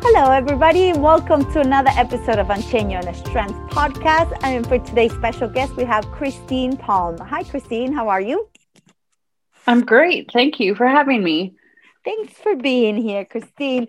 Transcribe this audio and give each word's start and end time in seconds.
Hello, 0.00 0.30
everybody. 0.30 0.92
Welcome 0.92 1.50
to 1.52 1.60
another 1.60 1.90
episode 1.94 2.38
of 2.38 2.50
Unchain 2.50 2.88
Your 2.88 3.00
Inner 3.00 3.14
Strength 3.14 3.54
podcast. 3.70 4.38
And 4.42 4.64
for 4.64 4.78
today's 4.78 5.12
special 5.12 5.48
guest, 5.48 5.74
we 5.76 5.84
have 5.84 6.06
Christine 6.12 6.76
Palm. 6.76 7.18
Hi, 7.18 7.42
Christine. 7.42 7.92
How 7.92 8.08
are 8.08 8.20
you? 8.20 8.48
I'm 9.66 9.84
great. 9.84 10.30
Thank 10.32 10.60
you 10.60 10.76
for 10.76 10.86
having 10.86 11.24
me. 11.24 11.56
Thanks 12.04 12.34
for 12.34 12.54
being 12.54 12.96
here, 12.96 13.24
Christine. 13.24 13.88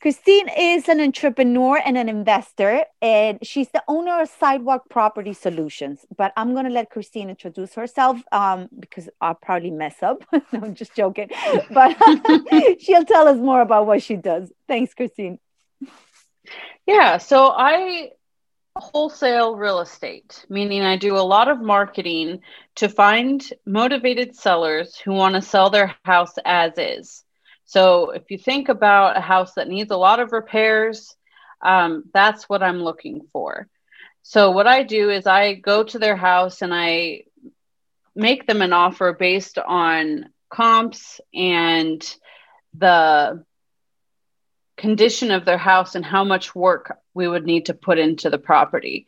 Christine 0.00 0.48
is 0.58 0.88
an 0.88 0.98
entrepreneur 0.98 1.78
and 1.84 1.98
an 1.98 2.08
investor, 2.08 2.84
and 3.02 3.38
she's 3.46 3.68
the 3.68 3.84
owner 3.86 4.22
of 4.22 4.30
Sidewalk 4.30 4.88
Property 4.88 5.34
Solutions. 5.34 6.06
But 6.16 6.32
I'm 6.38 6.54
going 6.54 6.64
to 6.64 6.70
let 6.70 6.88
Christine 6.88 7.28
introduce 7.28 7.74
herself 7.74 8.18
um, 8.32 8.70
because 8.78 9.10
I'll 9.20 9.34
probably 9.34 9.70
mess 9.70 10.02
up. 10.02 10.24
no, 10.32 10.40
I'm 10.54 10.74
just 10.74 10.96
joking. 10.96 11.28
But 11.70 11.98
she'll 12.80 13.04
tell 13.04 13.28
us 13.28 13.36
more 13.36 13.60
about 13.60 13.86
what 13.86 14.02
she 14.02 14.16
does. 14.16 14.50
Thanks, 14.66 14.94
Christine. 14.94 15.38
Yeah, 16.90 17.18
so 17.18 17.52
I 17.56 18.10
wholesale 18.74 19.54
real 19.54 19.78
estate, 19.78 20.44
meaning 20.48 20.82
I 20.82 20.96
do 20.96 21.16
a 21.16 21.22
lot 21.22 21.46
of 21.46 21.60
marketing 21.60 22.40
to 22.76 22.88
find 22.88 23.40
motivated 23.64 24.34
sellers 24.34 24.96
who 24.98 25.12
want 25.12 25.36
to 25.36 25.40
sell 25.40 25.70
their 25.70 25.94
house 26.04 26.34
as 26.44 26.72
is. 26.78 27.22
So 27.64 28.10
if 28.10 28.28
you 28.32 28.38
think 28.38 28.68
about 28.68 29.16
a 29.16 29.20
house 29.20 29.54
that 29.54 29.68
needs 29.68 29.92
a 29.92 29.96
lot 29.96 30.18
of 30.18 30.32
repairs, 30.32 31.14
um, 31.62 32.06
that's 32.12 32.48
what 32.48 32.60
I'm 32.60 32.82
looking 32.82 33.20
for. 33.32 33.68
So 34.22 34.50
what 34.50 34.66
I 34.66 34.82
do 34.82 35.10
is 35.10 35.28
I 35.28 35.54
go 35.54 35.84
to 35.84 35.98
their 36.00 36.16
house 36.16 36.60
and 36.60 36.74
I 36.74 37.22
make 38.16 38.48
them 38.48 38.62
an 38.62 38.72
offer 38.72 39.12
based 39.12 39.58
on 39.58 40.28
comps 40.50 41.20
and 41.32 42.02
the 42.76 43.44
condition 44.80 45.30
of 45.30 45.44
their 45.44 45.58
house 45.58 45.94
and 45.94 46.04
how 46.04 46.24
much 46.24 46.54
work 46.54 46.98
we 47.14 47.28
would 47.28 47.44
need 47.44 47.66
to 47.66 47.74
put 47.74 47.98
into 47.98 48.30
the 48.30 48.38
property. 48.38 49.06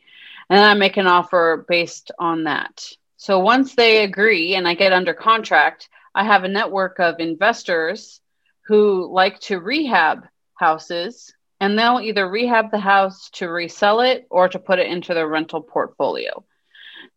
And 0.49 0.57
then 0.57 0.69
I 0.69 0.73
make 0.75 0.97
an 0.97 1.07
offer 1.07 1.65
based 1.67 2.11
on 2.19 2.43
that. 2.43 2.87
So 3.17 3.39
once 3.39 3.75
they 3.75 4.03
agree 4.03 4.55
and 4.55 4.67
I 4.67 4.75
get 4.75 4.93
under 4.93 5.13
contract, 5.13 5.89
I 6.13 6.25
have 6.25 6.43
a 6.43 6.49
network 6.49 6.99
of 6.99 7.19
investors 7.19 8.21
who 8.67 9.11
like 9.11 9.39
to 9.41 9.59
rehab 9.59 10.27
houses 10.55 11.33
and 11.59 11.77
they'll 11.77 12.01
either 12.01 12.29
rehab 12.29 12.71
the 12.71 12.79
house 12.79 13.29
to 13.31 13.47
resell 13.47 14.01
it 14.01 14.27
or 14.29 14.49
to 14.49 14.59
put 14.59 14.79
it 14.79 14.87
into 14.87 15.13
their 15.13 15.27
rental 15.27 15.61
portfolio. 15.61 16.43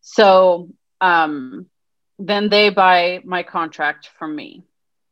So 0.01 0.69
um, 1.01 1.67
then 2.17 2.49
they 2.49 2.69
buy 2.69 3.21
my 3.23 3.43
contract 3.43 4.09
from 4.17 4.35
me. 4.35 4.63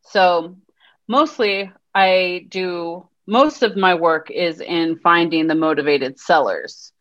So 0.04 0.56
mostly 1.08 1.72
I 1.94 2.46
do 2.50 3.08
most 3.28 3.64
of 3.64 3.76
my 3.76 3.96
work 3.96 4.30
is 4.30 4.62
in 4.62 4.98
finding 4.98 5.48
the 5.48 5.56
motivated 5.56 6.20
sellers. 6.20 6.92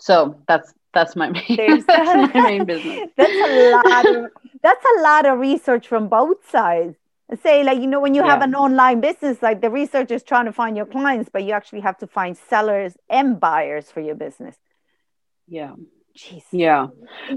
So 0.00 0.40
that's 0.46 0.72
that's 0.94 1.16
my 1.16 1.28
main, 1.30 1.84
that's 1.86 2.34
my 2.34 2.40
main 2.40 2.64
business. 2.64 3.10
That's 3.16 3.32
a 3.32 3.70
lot. 3.70 4.06
Of, 4.06 4.30
that's 4.62 4.84
a 4.96 5.02
lot 5.02 5.26
of 5.26 5.38
research 5.38 5.86
from 5.86 6.08
both 6.08 6.48
sides. 6.50 6.96
Say 7.42 7.62
like 7.62 7.78
you 7.78 7.86
know 7.86 8.00
when 8.00 8.14
you 8.14 8.22
yeah. 8.22 8.30
have 8.30 8.42
an 8.42 8.54
online 8.54 9.00
business, 9.00 9.42
like 9.42 9.60
the 9.60 9.70
research 9.70 10.10
is 10.10 10.22
trying 10.22 10.46
to 10.46 10.52
find 10.52 10.76
your 10.76 10.86
clients, 10.86 11.28
but 11.30 11.44
you 11.44 11.52
actually 11.52 11.80
have 11.80 11.98
to 11.98 12.06
find 12.06 12.38
sellers 12.48 12.96
and 13.10 13.38
buyers 13.38 13.90
for 13.90 14.00
your 14.00 14.14
business. 14.14 14.56
Yeah. 15.46 15.74
Jeez. 16.16 16.42
Yeah. 16.50 16.88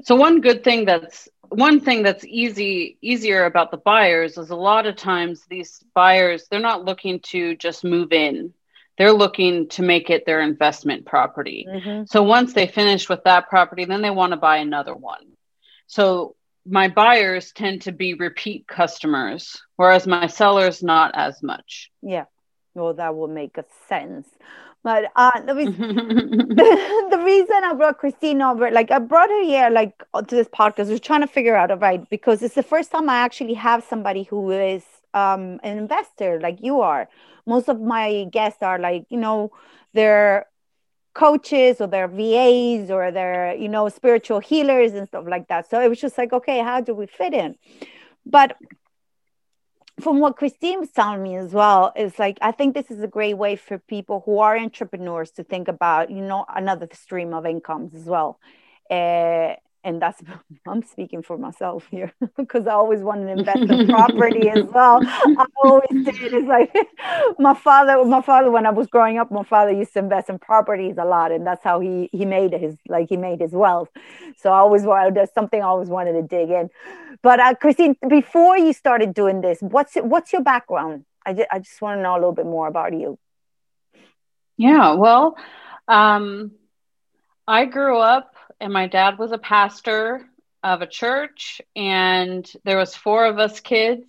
So 0.04 0.16
one 0.16 0.42
good 0.42 0.64
thing 0.64 0.86
that's 0.86 1.30
one 1.52 1.82
thing 1.82 2.02
that's 2.02 2.24
easy 2.24 2.98
easier 3.02 3.44
about 3.46 3.72
the 3.72 3.78
buyers 3.78 4.38
is 4.38 4.52
a 4.52 4.56
lot 4.56 4.86
of 4.86 4.96
times 4.96 5.46
these 5.50 5.84
buyers 5.94 6.48
they're 6.50 6.62
not 6.62 6.86
looking 6.86 7.20
to 7.20 7.56
just 7.58 7.84
move 7.84 8.14
in. 8.14 8.54
They're 8.98 9.12
looking 9.12 9.68
to 9.70 9.82
make 9.82 10.10
it 10.10 10.26
their 10.26 10.42
investment 10.42 11.06
property. 11.06 11.68
Mm-hmm. 11.68 12.04
So 12.06 12.24
once 12.24 12.54
they 12.54 12.68
finish 12.68 13.10
with 13.10 13.24
that 13.26 13.50
property, 13.50 13.86
then 13.86 14.02
they 14.02 14.10
want 14.10 14.32
to 14.32 14.38
buy 14.38 14.58
another 14.58 14.96
one. 14.96 15.26
So 15.88 16.36
my 16.66 16.88
buyers 16.88 17.52
tend 17.52 17.84
to 17.84 17.92
be 17.92 18.14
repeat 18.14 18.68
customers, 18.68 19.62
whereas 19.76 20.08
my 20.08 20.28
sellers 20.28 20.84
not 20.84 21.12
as 21.16 21.42
much. 21.42 21.92
Yeah. 22.02 22.26
Well, 22.76 22.94
that 22.94 23.16
will 23.16 23.28
make 23.28 23.58
a 23.58 23.66
sense. 23.90 24.28
But 24.84 25.12
uh, 25.16 25.40
the, 25.42 25.54
the, 25.54 25.66
the, 27.12 27.18
reason 27.24 27.64
I 27.64 27.74
brought 27.74 28.00
Christine 28.00 28.42
over, 28.42 28.72
like 28.72 28.90
I 28.90 29.00
brought 29.00 29.30
her 29.30 29.44
here, 29.44 29.70
like 29.70 29.98
to 30.16 30.36
this 30.36 30.48
podcast, 30.48 30.90
was 30.90 31.00
trying 31.00 31.22
to 31.22 31.28
figure 31.28 31.56
out, 31.56 31.80
right, 31.80 32.08
because 32.10 32.42
it's 32.42 32.56
the 32.56 32.64
first 32.64 32.92
time 32.92 33.10
I 33.10 33.18
actually 33.18 33.54
have 33.54 33.84
somebody 33.84 34.24
who 34.24 34.50
is 34.52 34.84
um, 35.14 35.60
an 35.64 35.78
investor, 35.78 36.40
like 36.40 36.60
you 36.62 36.82
are. 36.82 37.08
Most 37.46 37.70
of 37.70 37.80
my 37.80 38.26
guests 38.32 38.64
are 38.64 38.80
like, 38.80 39.06
you 39.10 39.18
know, 39.18 39.52
they're 39.94 40.48
coaches 41.14 41.82
or 41.82 41.88
they're 41.88 42.08
VAs 42.08 42.90
or 42.90 43.12
they're, 43.12 43.54
you 43.56 43.68
know, 43.68 43.90
spiritual 43.90 44.40
healers 44.40 44.94
and 44.94 45.08
stuff 45.08 45.26
like 45.28 45.48
that. 45.50 45.70
So 45.70 45.82
it 45.82 45.90
was 45.90 46.00
just 46.00 46.18
like, 46.18 46.34
okay, 46.34 46.60
how 46.60 46.82
do 46.82 46.94
we 46.94 47.06
fit 47.06 47.34
in? 47.34 47.56
But 48.26 48.56
from 50.00 50.20
what 50.20 50.38
Christine 50.38 50.80
was 50.80 50.92
telling 50.92 51.22
me 51.22 51.36
as 51.36 51.54
well, 51.54 51.92
is 51.96 52.18
like 52.18 52.38
I 52.42 52.52
think 52.52 52.74
this 52.74 52.90
is 52.90 53.02
a 53.02 53.08
great 53.08 53.36
way 53.38 53.56
for 53.56 53.78
people 53.78 54.24
who 54.26 54.40
are 54.40 54.58
entrepreneurs 54.58 55.32
to 55.32 55.44
think 55.44 55.68
about, 55.68 56.10
you 56.10 56.22
know, 56.22 56.46
another 56.50 56.88
stream 56.94 57.34
of 57.34 57.46
incomes 57.46 57.94
as 57.94 58.06
well. 58.06 58.40
Uh, 58.90 59.56
and 59.84 60.02
that's 60.02 60.22
I'm 60.68 60.84
speaking 60.84 61.22
for 61.22 61.38
myself 61.38 61.88
here 61.90 62.14
because 62.38 62.68
I 62.68 62.74
always 62.74 63.02
wanted 63.02 63.26
to 63.26 63.40
invest 63.40 63.72
in 63.72 63.88
property 63.88 64.50
as 64.56 64.66
well. 64.66 65.00
I 65.04 65.46
always 65.64 66.06
did. 66.06 66.34
It's 66.34 66.48
like 66.48 66.74
my 67.40 67.54
father, 67.54 68.04
my 68.06 68.22
father, 68.22 68.52
when 68.52 68.66
I 68.66 68.72
was 68.72 68.88
growing 68.88 69.18
up, 69.18 69.32
my 69.32 69.44
father 69.44 69.72
used 69.72 69.94
to 69.94 70.00
invest 70.00 70.30
in 70.30 70.40
properties 70.40 70.96
a 70.98 71.06
lot, 71.06 71.32
and 71.32 71.46
that's 71.46 71.64
how 71.64 71.80
he 71.80 72.10
he 72.12 72.26
made 72.26 72.54
his 72.54 72.76
like 72.88 73.10
he 73.10 73.18
made 73.18 73.42
his 73.42 73.52
wealth. 73.52 73.90
So 74.38 74.52
I 74.52 74.58
always 74.58 74.84
wanted 74.84 75.16
there's 75.16 75.34
something 75.34 75.62
I 75.62 75.66
always 75.66 75.90
wanted 75.90 76.14
to 76.14 76.24
dig 76.24 76.50
in. 76.50 76.70
But 77.22 77.40
uh, 77.40 77.56
Christine, 77.56 77.96
before 78.08 78.58
you 78.58 78.74
started 78.74 79.14
doing 79.14 79.42
this, 79.42 79.60
what's 79.62 79.96
what's 79.96 80.34
your 80.34 80.44
background? 80.44 81.06
I 81.26 81.34
just, 81.34 81.48
I 81.52 81.60
just 81.60 81.82
want 81.82 82.00
to 82.00 82.02
know 82.02 82.14
a 82.14 82.16
little 82.16 82.32
bit 82.32 82.46
more 82.46 82.68
about 82.68 82.94
you. 82.94 83.20
Yeah, 84.58 84.94
well, 84.94 85.38
um, 85.88 86.52
I 87.48 87.66
grew 87.66 88.00
up 88.00 88.36
and 88.62 88.72
my 88.72 88.88
dad 88.88 89.18
was 89.18 89.32
a 89.32 89.38
pastor 89.38 90.26
of 90.64 90.82
a 90.82 90.88
church 90.88 91.62
and 91.76 92.50
there 92.64 92.78
was 92.78 92.96
four 92.96 93.26
of 93.26 93.40
us 93.40 93.60
kids. 93.60 94.06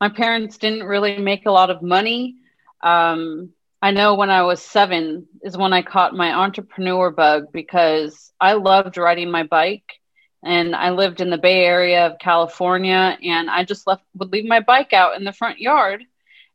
My 0.00 0.08
parents 0.08 0.58
didn't 0.58 0.84
really 0.84 1.18
make 1.18 1.46
a 1.46 1.50
lot 1.50 1.70
of 1.70 1.82
money. 1.82 2.36
Um, 2.82 3.50
i 3.80 3.90
know 3.90 4.14
when 4.14 4.30
i 4.30 4.42
was 4.42 4.62
seven 4.62 5.26
is 5.42 5.56
when 5.56 5.72
i 5.72 5.82
caught 5.82 6.14
my 6.14 6.32
entrepreneur 6.32 7.10
bug 7.10 7.46
because 7.52 8.32
i 8.40 8.52
loved 8.52 8.96
riding 8.96 9.30
my 9.30 9.42
bike 9.42 10.00
and 10.44 10.74
i 10.74 10.90
lived 10.90 11.20
in 11.20 11.30
the 11.30 11.38
bay 11.38 11.64
area 11.64 12.06
of 12.06 12.18
california 12.18 13.18
and 13.22 13.50
i 13.50 13.64
just 13.64 13.86
left 13.86 14.04
would 14.14 14.32
leave 14.32 14.44
my 14.44 14.60
bike 14.60 14.92
out 14.92 15.16
in 15.16 15.24
the 15.24 15.32
front 15.32 15.58
yard. 15.58 16.04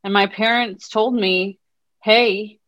And 0.03 0.13
my 0.13 0.27
parents 0.27 0.89
told 0.89 1.13
me 1.13 1.59
hey 2.01 2.59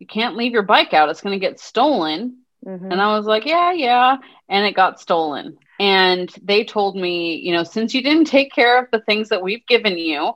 you 0.00 0.06
can't 0.06 0.36
leave 0.36 0.52
your 0.52 0.62
bike 0.62 0.94
out. 0.94 1.10
It's 1.10 1.20
going 1.20 1.38
to 1.38 1.46
get 1.46 1.60
stolen 1.60 2.38
Mm-hmm. 2.66 2.92
And 2.92 3.00
I 3.00 3.16
was 3.16 3.26
like, 3.26 3.46
yeah, 3.46 3.72
yeah. 3.72 4.16
And 4.48 4.66
it 4.66 4.74
got 4.74 5.00
stolen. 5.00 5.58
And 5.78 6.30
they 6.42 6.64
told 6.64 6.96
me, 6.96 7.36
you 7.36 7.52
know, 7.52 7.64
since 7.64 7.94
you 7.94 8.02
didn't 8.02 8.26
take 8.26 8.52
care 8.52 8.78
of 8.78 8.90
the 8.92 9.00
things 9.00 9.30
that 9.30 9.42
we've 9.42 9.66
given 9.66 9.96
you, 9.96 10.34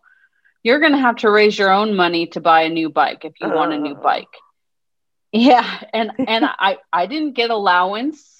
you're 0.63 0.81
going 0.81 0.93
to 0.93 0.99
have 0.99 1.17
to 1.17 1.31
raise 1.31 1.59
your 1.59 1.71
own 1.71 1.95
money 1.95 2.27
to 2.29 2.41
buy 2.41 2.63
a 2.63 2.71
new 2.71 2.89
bike 2.89 3.25
if 3.25 3.35
you 3.41 3.49
want 3.51 3.75
a 3.75 3.79
new 3.79 3.95
bike. 3.95 4.35
Yeah, 5.33 5.83
and 5.93 6.13
and 6.29 6.45
I 6.45 6.79
I 6.93 7.07
didn't 7.07 7.33
get 7.33 7.51
allowance. 7.51 8.37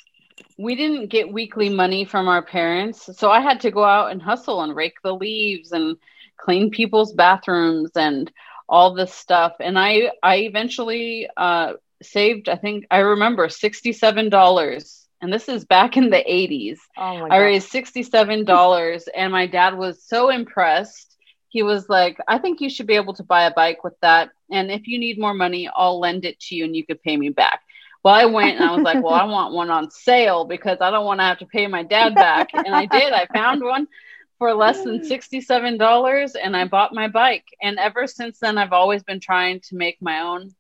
We 0.57 0.77
didn't 0.77 1.09
get 1.09 1.33
weekly 1.33 1.69
money 1.69 2.05
from 2.05 2.29
our 2.29 2.41
parents, 2.43 3.11
so 3.19 3.31
I 3.31 3.41
had 3.41 3.61
to 3.63 3.73
go 3.73 3.85
out 3.85 4.13
and 4.13 4.23
hustle 4.23 4.63
and 4.63 4.75
rake 4.75 5.03
the 5.03 5.13
leaves 5.13 5.73
and 5.73 5.97
clean 6.37 6.71
people's 6.71 7.13
bathrooms 7.13 7.91
and 7.97 8.31
all 8.69 8.95
this 8.95 9.13
stuff. 9.13 9.55
And 9.59 9.77
I 9.77 10.13
I 10.23 10.37
eventually 10.37 11.29
uh, 11.37 11.75
saved. 12.05 12.49
I 12.49 12.57
think 12.57 12.87
I 12.91 12.99
remember 12.99 13.49
sixty 13.49 13.93
seven 13.93 14.29
dollars, 14.29 15.07
and 15.21 15.33
this 15.33 15.49
is 15.49 15.65
back 15.65 15.97
in 15.97 16.11
the 16.11 16.33
eighties. 16.33 16.81
Oh 16.97 17.27
I 17.31 17.39
raised 17.39 17.69
sixty 17.69 18.03
seven 18.03 18.45
dollars, 18.45 19.09
and 19.15 19.33
my 19.33 19.47
dad 19.47 19.77
was 19.77 20.03
so 20.07 20.31
impressed 20.31 21.15
he 21.55 21.63
was 21.63 21.89
like, 21.89 22.19
I 22.27 22.39
think 22.39 22.61
you 22.61 22.69
should 22.69 22.89
be 22.89 22.97
able 22.97 23.15
to 23.15 23.23
buy 23.23 23.45
a 23.45 23.55
bike 23.55 23.85
with 23.85 23.95
that. 24.03 24.31
And 24.51 24.73
if 24.73 24.89
you 24.89 24.99
need 24.99 25.21
more 25.21 25.35
money, 25.35 25.71
I'll 25.73 26.01
lend 26.01 26.25
it 26.25 26.41
to 26.41 26.57
you 26.57 26.65
and 26.65 26.75
you 26.75 26.85
could 26.85 27.01
pay 27.01 27.17
me 27.17 27.29
back. 27.29 27.61
Well, 28.03 28.13
I 28.13 28.25
went 28.25 28.57
and 28.57 28.69
I 28.69 28.75
was 28.75 28.83
like, 28.83 29.01
well, 29.01 29.15
I 29.15 29.23
want 29.23 29.55
one 29.55 29.71
on 29.71 29.89
sale 29.89 30.47
because 30.47 30.79
I 30.81 30.91
don't 30.91 31.07
want 31.07 31.21
to 31.21 31.25
have 31.25 31.39
to 31.39 31.47
pay 31.47 31.69
my 31.69 31.85
dad 31.85 32.17
back. 32.17 32.49
And 32.53 32.75
I 32.75 32.87
did. 32.87 33.13
I 33.13 33.27
found 33.33 33.63
one 33.63 33.87
for 34.39 34.53
less 34.53 34.83
than 34.83 34.99
$67 35.09 36.31
and 36.43 36.57
I 36.57 36.65
bought 36.67 36.93
my 36.93 37.07
bike. 37.07 37.45
And 37.63 37.79
ever 37.79 38.09
since 38.09 38.41
then, 38.41 38.59
I've 38.59 38.73
always 38.73 39.05
been 39.05 39.21
trying 39.21 39.61
to 39.69 39.77
make 39.77 40.03
my 40.03 40.23
own 40.23 40.51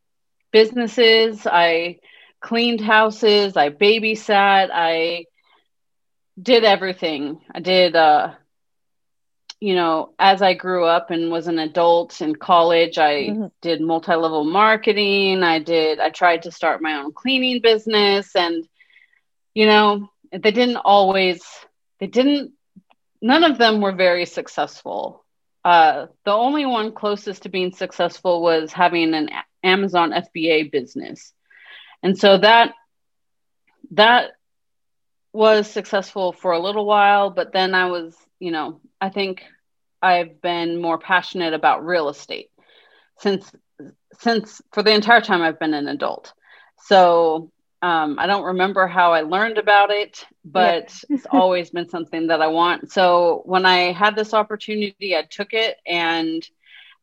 businesses. 0.54 1.46
I 1.46 1.98
cleaned 2.40 2.80
houses, 2.80 3.56
I 3.56 3.70
babysat, 3.70 4.70
I 4.72 5.26
did 6.40 6.62
everything. 6.64 7.40
I 7.52 7.60
did 7.60 7.96
uh 7.96 8.34
you 9.64 9.74
know, 9.74 10.12
as 10.18 10.42
I 10.42 10.52
grew 10.52 10.84
up 10.84 11.10
and 11.10 11.30
was 11.30 11.46
an 11.46 11.58
adult 11.58 12.20
in 12.20 12.36
college, 12.36 12.98
I 12.98 13.28
mm-hmm. 13.28 13.46
did 13.62 13.80
multi 13.80 14.14
level 14.14 14.44
marketing. 14.44 15.42
I 15.42 15.58
did, 15.58 16.00
I 16.00 16.10
tried 16.10 16.42
to 16.42 16.50
start 16.50 16.82
my 16.82 16.96
own 16.96 17.14
cleaning 17.14 17.62
business. 17.62 18.36
And, 18.36 18.68
you 19.54 19.64
know, 19.64 20.10
they 20.30 20.50
didn't 20.50 20.76
always, 20.76 21.42
they 21.98 22.08
didn't, 22.08 22.52
none 23.22 23.42
of 23.42 23.56
them 23.56 23.80
were 23.80 23.92
very 23.94 24.26
successful. 24.26 25.24
Uh, 25.64 26.08
the 26.26 26.32
only 26.32 26.66
one 26.66 26.92
closest 26.92 27.44
to 27.44 27.48
being 27.48 27.72
successful 27.72 28.42
was 28.42 28.70
having 28.70 29.14
an 29.14 29.30
Amazon 29.64 30.12
FBA 30.12 30.70
business. 30.70 31.32
And 32.02 32.18
so 32.18 32.38
that, 32.38 32.74
that 33.92 34.32
was 35.32 35.68
successful 35.68 36.32
for 36.32 36.52
a 36.52 36.60
little 36.60 36.86
while, 36.86 37.30
but 37.30 37.52
then 37.52 37.74
I 37.74 37.86
was, 37.86 38.16
you 38.38 38.52
know, 38.52 38.80
I 39.00 39.08
think 39.08 39.42
I've 40.00 40.40
been 40.40 40.80
more 40.80 40.98
passionate 40.98 41.54
about 41.54 41.84
real 41.84 42.08
estate 42.08 42.50
since 43.18 43.50
since 44.18 44.62
for 44.72 44.82
the 44.82 44.92
entire 44.92 45.20
time 45.20 45.42
I've 45.42 45.58
been 45.58 45.74
an 45.74 45.88
adult. 45.88 46.32
So 46.78 47.50
um, 47.82 48.18
I 48.18 48.26
don't 48.26 48.44
remember 48.44 48.86
how 48.86 49.12
I 49.12 49.22
learned 49.22 49.58
about 49.58 49.90
it, 49.90 50.24
but 50.44 50.94
yeah. 51.08 51.16
it's 51.16 51.26
always 51.30 51.70
been 51.70 51.88
something 51.88 52.28
that 52.28 52.40
I 52.40 52.46
want. 52.46 52.92
So 52.92 53.42
when 53.44 53.66
I 53.66 53.92
had 53.92 54.16
this 54.16 54.32
opportunity, 54.32 55.16
I 55.16 55.22
took 55.22 55.52
it 55.52 55.76
and 55.86 56.46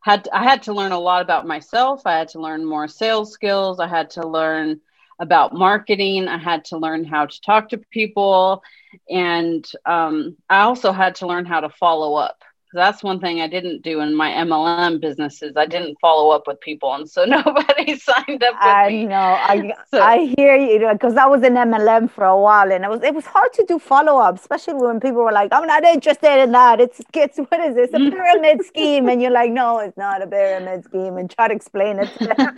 had 0.02 0.28
I 0.34 0.44
had 0.44 0.64
to 0.64 0.74
learn 0.74 0.92
a 0.92 1.00
lot 1.00 1.22
about 1.22 1.48
myself. 1.48 2.02
I 2.06 2.18
had 2.18 2.30
to 2.30 2.40
learn 2.42 2.66
more 2.66 2.88
sales 2.88 3.32
skills. 3.32 3.80
I 3.80 3.88
had 3.88 4.10
to 4.12 4.28
learn 4.28 4.82
about 5.20 5.54
marketing. 5.54 6.28
I 6.28 6.38
had 6.38 6.66
to 6.66 6.78
learn 6.78 7.06
how 7.06 7.28
to 7.28 7.42
talk 7.42 7.70
to 7.70 7.78
people, 7.78 8.64
and 9.10 9.66
um, 9.86 10.38
I 10.50 10.62
also 10.62 10.92
had 10.92 11.16
to 11.16 11.28
learn 11.28 11.46
how 11.46 11.62
to 11.62 11.70
follow 11.70 12.16
up 12.16 12.44
that's 12.74 13.04
one 13.04 13.20
thing 13.20 13.42
I 13.42 13.48
didn't 13.48 13.82
do 13.82 14.00
in 14.02 14.16
my 14.16 14.30
MLM 14.32 15.02
businesses. 15.02 15.54
I 15.58 15.66
didn't 15.66 15.98
follow 16.00 16.32
up 16.32 16.48
with 16.48 16.60
people, 16.62 16.94
and 16.94 17.10
so 17.10 17.26
nobody 17.38 17.98
signed 18.10 18.44
up. 18.44 18.56
I 18.60 18.88
me. 18.90 19.06
know. 19.06 19.16
I 19.16 19.74
so. 19.94 20.02
I 20.02 20.34
hear 20.38 20.56
you 20.56 20.90
because 20.92 21.16
I 21.16 21.26
was 21.26 21.44
in 21.44 21.54
MLM 21.54 22.10
for 22.10 22.26
a 22.26 22.40
while, 22.40 22.72
and 22.72 22.84
it 22.84 22.90
was 22.90 23.04
it 23.04 23.14
was 23.14 23.26
hard 23.26 23.54
to 23.54 23.66
do 23.66 23.80
follow 23.80 24.18
up, 24.18 24.36
especially 24.36 24.76
when 24.76 25.00
people 25.00 25.24
were 25.24 25.32
like, 25.32 25.52
"I'm 25.52 25.68
not 25.68 25.84
interested 25.84 26.42
in 26.44 26.52
that. 26.54 26.80
It's 26.80 27.02
it's 27.14 27.38
what 27.38 27.60
is 27.60 27.76
this? 27.76 27.90
A 27.94 28.00
pyramid 28.00 28.66
scheme?" 28.66 29.10
And 29.10 29.22
you're 29.22 29.32
like, 29.32 29.52
"No, 29.52 29.80
it's 29.80 29.98
not 29.98 30.22
a 30.22 30.28
pyramid 30.28 30.84
scheme," 30.86 31.18
and 31.18 31.30
try 31.30 31.48
to 31.50 31.54
explain 31.54 32.00
it. 32.00 32.10
To 32.18 32.28
them. 32.28 32.56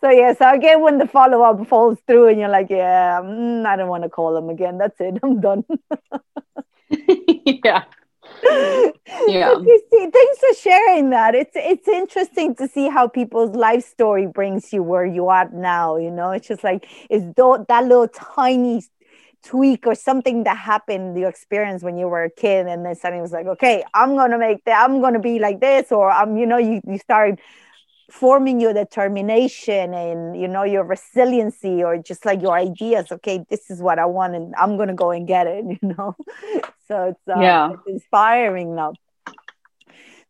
so 0.00 0.10
yeah, 0.10 0.32
so 0.34 0.50
again, 0.52 0.80
when 0.80 0.98
the 0.98 1.06
follow 1.06 1.42
up 1.42 1.66
falls 1.66 1.98
through, 2.06 2.28
and 2.28 2.38
you're 2.38 2.48
like, 2.48 2.70
"Yeah, 2.70 3.20
mm, 3.22 3.66
I 3.66 3.76
don't 3.76 3.88
want 3.88 4.04
to 4.04 4.08
call 4.08 4.34
them 4.34 4.48
again. 4.48 4.78
That's 4.78 5.00
it. 5.00 5.18
I'm 5.22 5.40
done." 5.40 5.64
yeah. 7.64 7.84
Yeah. 9.26 9.54
See, 9.90 10.10
thanks 10.12 10.38
for 10.38 10.54
sharing 10.60 11.10
that. 11.10 11.34
It's 11.34 11.52
it's 11.54 11.88
interesting 11.88 12.54
to 12.56 12.68
see 12.68 12.88
how 12.88 13.08
people's 13.08 13.54
life 13.54 13.84
story 13.84 14.26
brings 14.26 14.72
you 14.72 14.82
where 14.82 15.04
you 15.04 15.28
are 15.28 15.48
now. 15.52 15.96
You 15.96 16.10
know, 16.10 16.30
it's 16.30 16.48
just 16.48 16.64
like 16.64 16.86
it's 17.10 17.24
that 17.36 17.84
little 17.84 18.08
tiny 18.08 18.82
tweak 19.42 19.86
or 19.86 19.94
something 19.94 20.44
that 20.44 20.56
happened 20.56 21.18
you 21.18 21.26
experience 21.26 21.82
when 21.82 21.96
you 21.96 22.06
were 22.06 22.24
a 22.24 22.30
kid 22.30 22.66
and 22.66 22.84
then 22.84 22.94
suddenly 22.94 23.20
it 23.20 23.22
was 23.22 23.32
like 23.32 23.46
okay 23.46 23.82
i'm 23.94 24.14
gonna 24.14 24.36
make 24.38 24.62
that 24.64 24.84
i'm 24.84 25.00
gonna 25.00 25.18
be 25.18 25.38
like 25.38 25.60
this 25.60 25.90
or 25.90 26.10
i'm 26.10 26.36
you 26.36 26.44
know 26.44 26.58
you, 26.58 26.80
you 26.86 26.98
start 26.98 27.40
forming 28.10 28.60
your 28.60 28.72
determination 28.72 29.94
and 29.94 30.40
you 30.40 30.48
know 30.48 30.64
your 30.64 30.84
resiliency 30.84 31.82
or 31.82 31.98
just 31.98 32.24
like 32.24 32.42
your 32.42 32.54
ideas 32.54 33.10
okay 33.12 33.44
this 33.48 33.70
is 33.70 33.80
what 33.80 33.98
i 33.98 34.04
want 34.04 34.34
and 34.34 34.54
i'm 34.58 34.76
gonna 34.76 34.94
go 34.94 35.10
and 35.10 35.26
get 35.26 35.46
it 35.46 35.64
you 35.82 35.88
know? 35.96 36.16
So 36.88 37.04
it's, 37.04 37.28
uh, 37.28 37.40
yeah. 37.40 37.72
it's 37.72 37.86
inspiring 37.86 38.74
now 38.74 38.94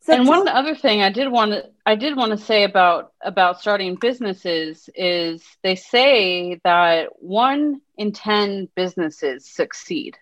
so 0.02 0.12
and 0.14 0.26
one 0.26 0.46
other 0.48 0.74
thing 0.74 1.02
i 1.02 1.10
did 1.10 1.30
want 1.30 1.52
to 1.52 1.70
i 1.86 1.94
did 1.94 2.16
want 2.16 2.32
to 2.32 2.38
say 2.38 2.64
about 2.64 3.12
about 3.22 3.60
starting 3.60 3.96
businesses 3.96 4.88
is 4.94 5.42
they 5.62 5.76
say 5.76 6.60
that 6.64 7.08
one 7.18 7.80
in 8.00 8.12
ten 8.12 8.66
businesses 8.74 9.44
succeed. 9.44 10.16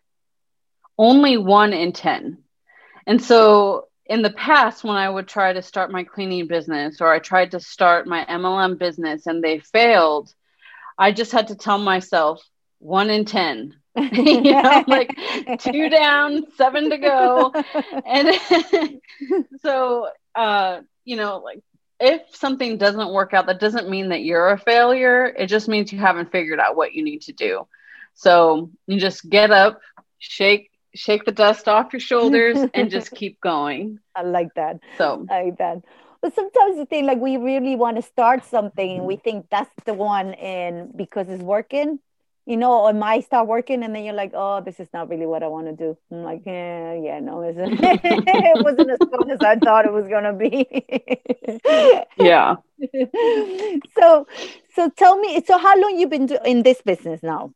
Only 0.98 1.36
one 1.36 1.72
in 1.72 1.92
ten. 1.92 2.38
And 3.06 3.22
so 3.22 3.86
in 4.08 4.22
the 4.22 4.30
past 4.30 4.84
when 4.84 4.96
I 4.96 5.08
would 5.08 5.28
try 5.28 5.52
to 5.52 5.62
start 5.62 5.90
my 5.90 6.02
cleaning 6.02 6.46
business 6.46 7.00
or 7.00 7.12
I 7.12 7.18
tried 7.18 7.50
to 7.50 7.60
start 7.60 8.06
my 8.06 8.24
MLM 8.24 8.78
business 8.78 9.26
and 9.26 9.44
they 9.44 9.58
failed, 9.58 10.32
I 10.96 11.12
just 11.12 11.30
had 11.30 11.48
to 11.48 11.54
tell 11.54 11.78
myself 11.78 12.42
one 12.78 13.10
in 13.10 13.24
10. 13.24 13.74
you 14.12 14.40
know, 14.42 14.84
like 14.88 15.14
two 15.60 15.90
down, 15.90 16.44
seven 16.56 16.88
to 16.90 16.98
go. 16.98 17.52
And 18.06 19.00
so, 19.60 20.08
uh, 20.34 20.80
you 21.04 21.16
know, 21.16 21.38
like 21.38 21.60
if 22.00 22.22
something 22.34 22.78
doesn't 22.78 23.12
work 23.12 23.34
out, 23.34 23.46
that 23.46 23.60
doesn't 23.60 23.90
mean 23.90 24.10
that 24.10 24.22
you're 24.22 24.50
a 24.50 24.58
failure. 24.58 25.26
It 25.26 25.46
just 25.46 25.68
means 25.68 25.92
you 25.92 25.98
haven't 25.98 26.32
figured 26.32 26.60
out 26.60 26.76
what 26.76 26.94
you 26.94 27.02
need 27.02 27.22
to 27.22 27.32
do. 27.32 27.66
So 28.14 28.70
you 28.86 28.98
just 28.98 29.28
get 29.28 29.50
up, 29.50 29.80
shake, 30.18 30.70
shake 30.98 31.24
the 31.24 31.32
dust 31.32 31.68
off 31.68 31.92
your 31.92 32.00
shoulders 32.00 32.58
and 32.74 32.90
just 32.96 33.12
keep 33.12 33.40
going. 33.40 34.00
I 34.16 34.22
like 34.22 34.52
that. 34.54 34.80
So 34.98 35.24
I 35.30 35.44
like 35.44 35.58
that. 35.58 35.82
But 36.20 36.34
sometimes 36.34 36.76
you 36.76 36.84
think 36.84 37.06
like 37.06 37.18
we 37.18 37.36
really 37.36 37.76
want 37.76 37.96
to 37.96 38.02
start 38.02 38.44
something 38.44 38.98
and 38.98 39.06
we 39.06 39.16
think 39.16 39.46
that's 39.50 39.70
the 39.84 39.94
one 39.94 40.34
and 40.34 40.96
because 40.96 41.28
it's 41.28 41.42
working, 41.42 42.00
you 42.44 42.56
know, 42.56 42.88
it 42.88 42.96
might 42.96 43.24
start 43.24 43.46
working 43.46 43.84
and 43.84 43.94
then 43.94 44.02
you're 44.02 44.14
like, 44.14 44.32
oh, 44.34 44.60
this 44.60 44.80
is 44.80 44.88
not 44.92 45.08
really 45.08 45.26
what 45.26 45.44
I 45.44 45.46
want 45.46 45.68
to 45.68 45.72
do. 45.72 45.96
I'm 46.10 46.24
like, 46.24 46.42
yeah, 46.44 46.94
yeah, 46.94 47.20
no, 47.20 47.42
it 47.46 48.64
wasn't 48.64 48.90
as 48.90 48.98
fun 48.98 49.30
as 49.30 49.38
I 49.40 49.54
thought 49.56 49.86
it 49.86 49.92
was 49.92 50.08
gonna 50.08 50.32
be. 50.32 50.66
yeah. 52.16 52.56
so, 53.96 54.26
so 54.74 54.90
tell 54.96 55.18
me, 55.20 55.40
so 55.46 55.56
how 55.58 55.80
long 55.80 55.96
you 55.96 56.08
been 56.08 56.26
do- 56.26 56.38
in 56.44 56.64
this 56.64 56.82
business 56.82 57.22
now? 57.22 57.52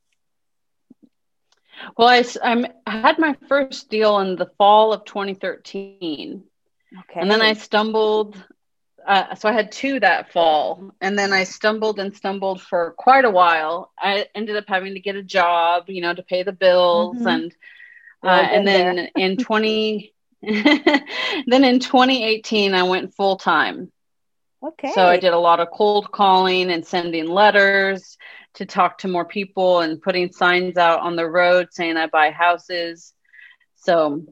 Well, 1.97 2.09
I, 2.09 2.25
I'm, 2.43 2.67
I 2.87 3.01
had 3.01 3.19
my 3.19 3.37
first 3.49 3.91
deal 3.91 4.19
in 4.21 4.37
the 4.37 4.51
fall 4.59 4.93
of 4.93 5.05
2013. 5.05 6.45
Okay. 6.99 7.21
And 7.21 7.31
then 7.31 7.43
I 7.43 7.55
stumbled. 7.55 8.43
Uh, 9.07 9.35
so 9.35 9.49
I 9.49 9.53
had 9.53 9.73
two 9.73 9.99
that 9.99 10.33
fall, 10.33 10.93
and 11.01 11.19
then 11.19 11.33
I 11.33 11.43
stumbled 11.43 11.99
and 11.99 12.15
stumbled 12.15 12.63
for 12.63 12.95
quite 12.97 13.25
a 13.25 13.31
while. 13.31 13.91
I 13.99 14.27
ended 14.33 14.57
up 14.57 14.67
having 14.69 14.95
to 14.95 15.01
get 15.01 15.17
a 15.17 15.25
job, 15.25 15.85
you 15.89 16.01
know, 16.01 16.15
to 16.15 16.23
pay 16.23 16.45
the 16.45 16.53
bills, 16.53 17.17
mm-hmm. 17.17 17.27
and 17.27 17.57
uh, 18.23 18.29
and 18.29 18.67
then 18.67 19.09
in 19.17 19.39
20, 19.39 20.15
then 20.43 21.65
in 21.65 21.81
2018, 21.81 22.75
I 22.75 22.85
went 22.85 23.15
full 23.17 23.37
time. 23.37 23.91
Okay. 24.63 24.93
So 24.93 25.05
I 25.05 25.17
did 25.17 25.33
a 25.33 25.39
lot 25.39 25.59
of 25.59 25.71
cold 25.73 26.13
calling 26.13 26.71
and 26.71 26.87
sending 26.87 27.27
letters 27.27 28.17
to 28.55 28.67
talk 28.67 28.99
to 28.99 29.09
more 29.09 29.25
people 29.25 29.81
and 29.81 30.01
putting 30.01 30.33
signs 30.33 30.77
out 30.77 31.01
on 31.01 31.17
the 31.17 31.27
road 31.27 31.69
saying 31.71 31.97
I 31.97 32.07
buy 32.07 32.31
houses. 32.31 33.15
So 33.77 34.25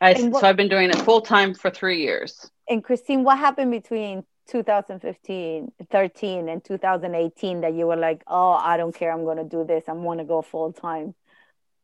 I 0.00 0.14
what, 0.14 0.40
so 0.40 0.48
I've 0.48 0.56
been 0.56 0.68
doing 0.68 0.90
it 0.90 0.98
full 0.98 1.20
time 1.20 1.54
for 1.54 1.70
three 1.70 2.02
years. 2.02 2.50
And 2.68 2.82
Christine, 2.82 3.24
what 3.24 3.38
happened 3.38 3.70
between 3.70 4.24
2015, 4.48 5.72
13 5.90 6.48
and 6.48 6.64
2018 6.64 7.60
that 7.62 7.74
you 7.74 7.86
were 7.86 7.96
like, 7.96 8.22
oh, 8.26 8.52
I 8.52 8.76
don't 8.76 8.94
care, 8.94 9.12
I'm 9.12 9.24
gonna 9.24 9.44
do 9.44 9.64
this, 9.64 9.84
I'm 9.88 10.04
gonna 10.04 10.24
go 10.24 10.42
full 10.42 10.72
time? 10.72 11.14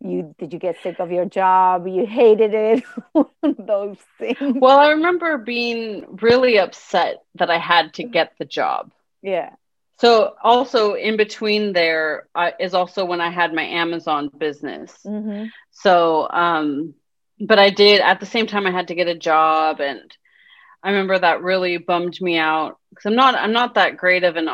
you 0.01 0.35
did 0.39 0.53
you 0.53 0.59
get 0.59 0.81
sick 0.83 1.01
of 1.01 1.11
your 1.11 1.25
job? 1.25 1.87
You 1.87 2.07
hated 2.07 2.55
it? 2.55 2.85
Those 3.59 3.99
things. 4.19 4.57
Well 4.61 4.79
i 4.79 4.91
remember 4.91 5.39
being 5.39 6.19
really 6.23 6.59
upset 6.59 7.25
that 7.35 7.51
i 7.51 7.59
had 7.59 7.95
to 7.95 8.05
get 8.05 8.33
the 8.39 8.45
job. 8.45 8.93
Yeah 9.23 9.51
so 9.99 10.35
also 10.43 10.95
in 10.95 11.17
between 11.17 11.73
there 11.73 12.29
uh, 12.35 12.51
is 12.61 12.75
also 12.75 13.05
when 13.05 13.21
i 13.21 13.31
had 13.31 13.53
my 13.55 13.65
amazon 13.65 14.31
business. 14.39 14.97
Mm-hmm. 15.07 15.47
so 15.71 16.29
um 16.31 16.95
but 17.41 17.59
i 17.59 17.71
did 17.71 18.01
at 18.01 18.21
the 18.21 18.27
same 18.27 18.47
time 18.47 18.67
i 18.67 18.71
had 18.71 18.89
to 18.89 18.95
get 18.95 19.09
a 19.09 19.15
job 19.15 19.81
and 19.81 20.01
i 20.83 20.91
remember 20.91 21.19
that 21.19 21.43
really 21.43 21.77
bummed 21.79 22.21
me 22.21 22.39
out 22.39 22.79
because 22.91 23.07
i'm 23.07 23.17
not 23.17 23.35
i'm 23.35 23.53
not 23.53 23.75
that 23.75 23.97
great 23.97 24.25
of 24.25 24.37
an 24.37 24.49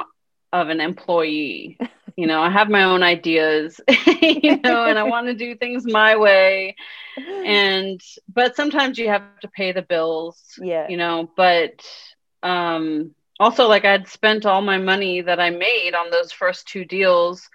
of 0.53 0.69
an 0.69 0.81
employee. 0.81 1.79
You 2.17 2.29
know 2.29 2.41
i 2.41 2.49
have 2.49 2.69
my 2.71 2.85
own 2.85 3.03
ideas 3.03 3.81
you 4.23 4.61
know 4.63 4.85
and 4.85 4.97
i 4.99 5.03
want 5.03 5.27
to 5.27 5.35
do 5.35 5.57
things 5.57 5.85
my 5.85 6.17
way. 6.17 6.77
And 7.17 8.01
but 8.33 8.55
sometimes 8.55 8.99
you 8.99 9.09
have 9.09 9.25
to 9.41 9.49
pay 9.49 9.73
the 9.73 9.83
bills 9.83 10.41
yeah 10.63 10.87
you 10.89 10.97
know 10.97 11.29
but 11.37 11.85
um 12.45 13.15
also 13.41 13.69
like 13.69 13.85
i'd 13.85 14.09
spent 14.09 14.47
all 14.47 14.62
my 14.62 14.79
money 14.79 15.21
that 15.21 15.41
i 15.41 15.50
made 15.50 15.95
on 15.95 16.11
those 16.11 16.33
first 16.33 16.67
two 16.69 16.85
deals 16.85 17.49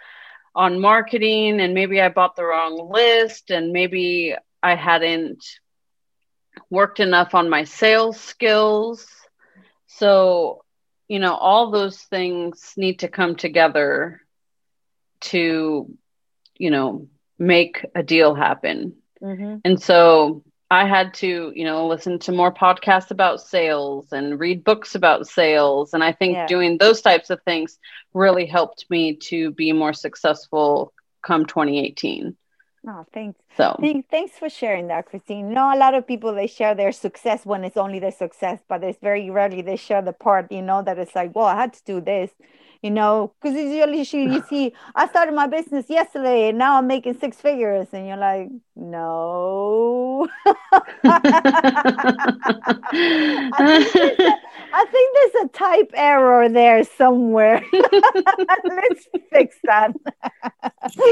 on 0.55 0.79
marketing 0.79 1.59
and 1.59 1.73
maybe 1.73 2.01
i 2.01 2.09
bought 2.09 2.35
the 2.35 2.43
wrong 2.43 2.89
list 2.91 3.49
and 3.51 3.71
maybe 3.71 4.35
i 4.61 4.75
hadn't 4.75 5.43
worked 6.69 6.99
enough 6.99 7.35
on 7.35 7.49
my 7.49 7.63
sales 7.63 8.19
skills 8.19 9.07
so 9.87 10.63
you 11.07 11.19
know 11.19 11.33
all 11.33 11.71
those 11.71 11.97
things 11.97 12.73
need 12.77 12.99
to 12.99 13.07
come 13.07 13.35
together 13.35 14.21
to 15.21 15.87
you 16.55 16.71
know 16.71 17.07
make 17.37 17.85
a 17.95 18.03
deal 18.03 18.35
happen 18.35 18.95
mm-hmm. 19.21 19.57
and 19.63 19.81
so 19.81 20.43
i 20.71 20.85
had 20.85 21.13
to 21.13 21.51
you 21.55 21.65
know 21.65 21.87
listen 21.87 22.19
to 22.19 22.31
more 22.31 22.53
podcasts 22.53 23.11
about 23.11 23.41
sales 23.41 24.11
and 24.11 24.39
read 24.39 24.63
books 24.63 24.95
about 24.95 25.27
sales. 25.27 25.93
And 25.93 26.03
i 26.03 26.11
think 26.11 26.33
Yeah. 26.35 26.47
doing 26.47 26.77
those 26.77 27.01
types 27.01 27.29
of 27.29 27.41
things 27.43 27.79
really 28.13 28.45
helped 28.45 28.85
me 28.89 29.15
to 29.29 29.51
be 29.51 29.71
more 29.71 29.93
successful 29.93 30.93
come 31.21 31.45
2018 31.45 32.35
oh 32.87 33.05
thanks. 33.13 33.39
So. 33.57 33.75
Thank- 33.81 34.09
Thanks 34.09 34.37
for 34.39 34.49
sharing 34.49 34.87
that, 34.87 35.05
Christine. 35.07 35.53
No, 35.53 35.63
a 35.73 35.77
lot 35.77 35.93
of 35.93 36.07
people 36.07 36.33
they 36.33 36.47
share 36.47 36.73
their 36.75 36.93
success 36.93 37.45
when 37.45 37.65
it's 37.65 37.75
only 37.75 37.99
their 37.99 38.11
success, 38.25 38.59
but 38.69 38.83
it's 38.83 38.97
very 39.01 39.29
rarely 39.29 39.61
they 39.61 39.75
share 39.75 40.01
the 40.01 40.13
part, 40.13 40.49
you 40.49 40.61
know, 40.61 40.81
that 40.83 40.97
it's 40.97 41.13
like, 41.13 41.35
well, 41.35 41.45
I 41.45 41.55
had 41.57 41.73
to 41.73 41.83
do 41.83 41.99
this, 41.99 42.31
you 42.81 42.91
know, 42.91 43.33
because 43.41 43.55
usually 43.57 44.03
she, 44.03 44.25
you 44.33 44.41
see, 44.49 44.73
I 44.95 45.07
started 45.07 45.33
my 45.35 45.47
business 45.47 45.89
yesterday 45.89 46.49
and 46.49 46.57
now 46.57 46.77
I'm 46.77 46.87
making 46.87 47.15
six 47.19 47.37
figures, 47.37 47.87
and 47.93 48.07
you're 48.07 48.17
like, 48.17 48.49
no. 48.75 50.27
I 53.51 53.63
think 53.75 53.93
there's 53.95 54.19
a- 54.25 54.39
I 54.71 54.85
think 54.91 55.15
there's 55.33 55.45
a 55.45 55.47
type 55.49 55.91
error 55.95 56.47
there 56.49 56.83
somewhere. 56.83 57.63
Let's 57.73 59.07
fix 59.31 59.57
that. 59.63 59.93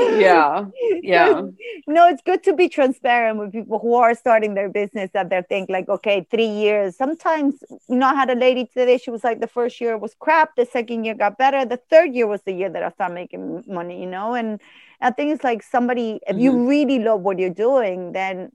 yeah 0.10 0.66
yeah 1.02 1.42
no, 1.88 2.08
it's 2.08 2.22
good 2.22 2.44
to 2.44 2.54
be 2.54 2.70
transparent 2.70 3.40
with 3.40 3.52
people 3.52 3.80
who 3.80 3.96
are 3.96 4.14
starting 4.16 4.54
their 4.54 4.70
business 4.70 5.10
that 5.14 5.30
they 5.30 5.42
think 5.48 5.70
like, 5.70 5.88
okay, 5.90 6.26
three 6.30 6.48
years. 6.48 6.96
Sometimes, 6.98 7.56
you 7.90 7.96
know, 7.98 8.08
I 8.08 8.16
had 8.16 8.30
a 8.30 8.36
lady 8.36 8.66
today, 8.66 8.98
she 8.98 9.10
was 9.10 9.24
like, 9.24 9.40
the 9.40 9.48
first 9.48 9.80
year 9.82 9.98
was 9.98 10.16
crap, 10.20 10.56
the 10.56 10.66
second 10.66 11.04
year 11.06 11.16
got 11.16 11.38
better, 11.38 11.57
the 11.66 11.78
third 11.90 12.14
year 12.14 12.28
was 12.28 12.42
the 12.44 12.54
year 12.54 12.70
that 12.70 12.84
I 12.84 12.90
started 12.90 13.14
making 13.14 13.64
money, 13.68 14.02
you 14.02 14.08
know, 14.08 14.34
and 14.34 14.62
I 15.02 15.12
think 15.12 15.34
it's 15.34 15.44
like 15.44 15.64
somebody, 15.64 16.20
if 16.28 16.38
you 16.38 16.52
mm-hmm. 16.52 16.68
really 16.68 17.00
love 17.00 17.22
what 17.22 17.40
you're 17.40 17.50
doing, 17.50 18.12
then 18.14 18.52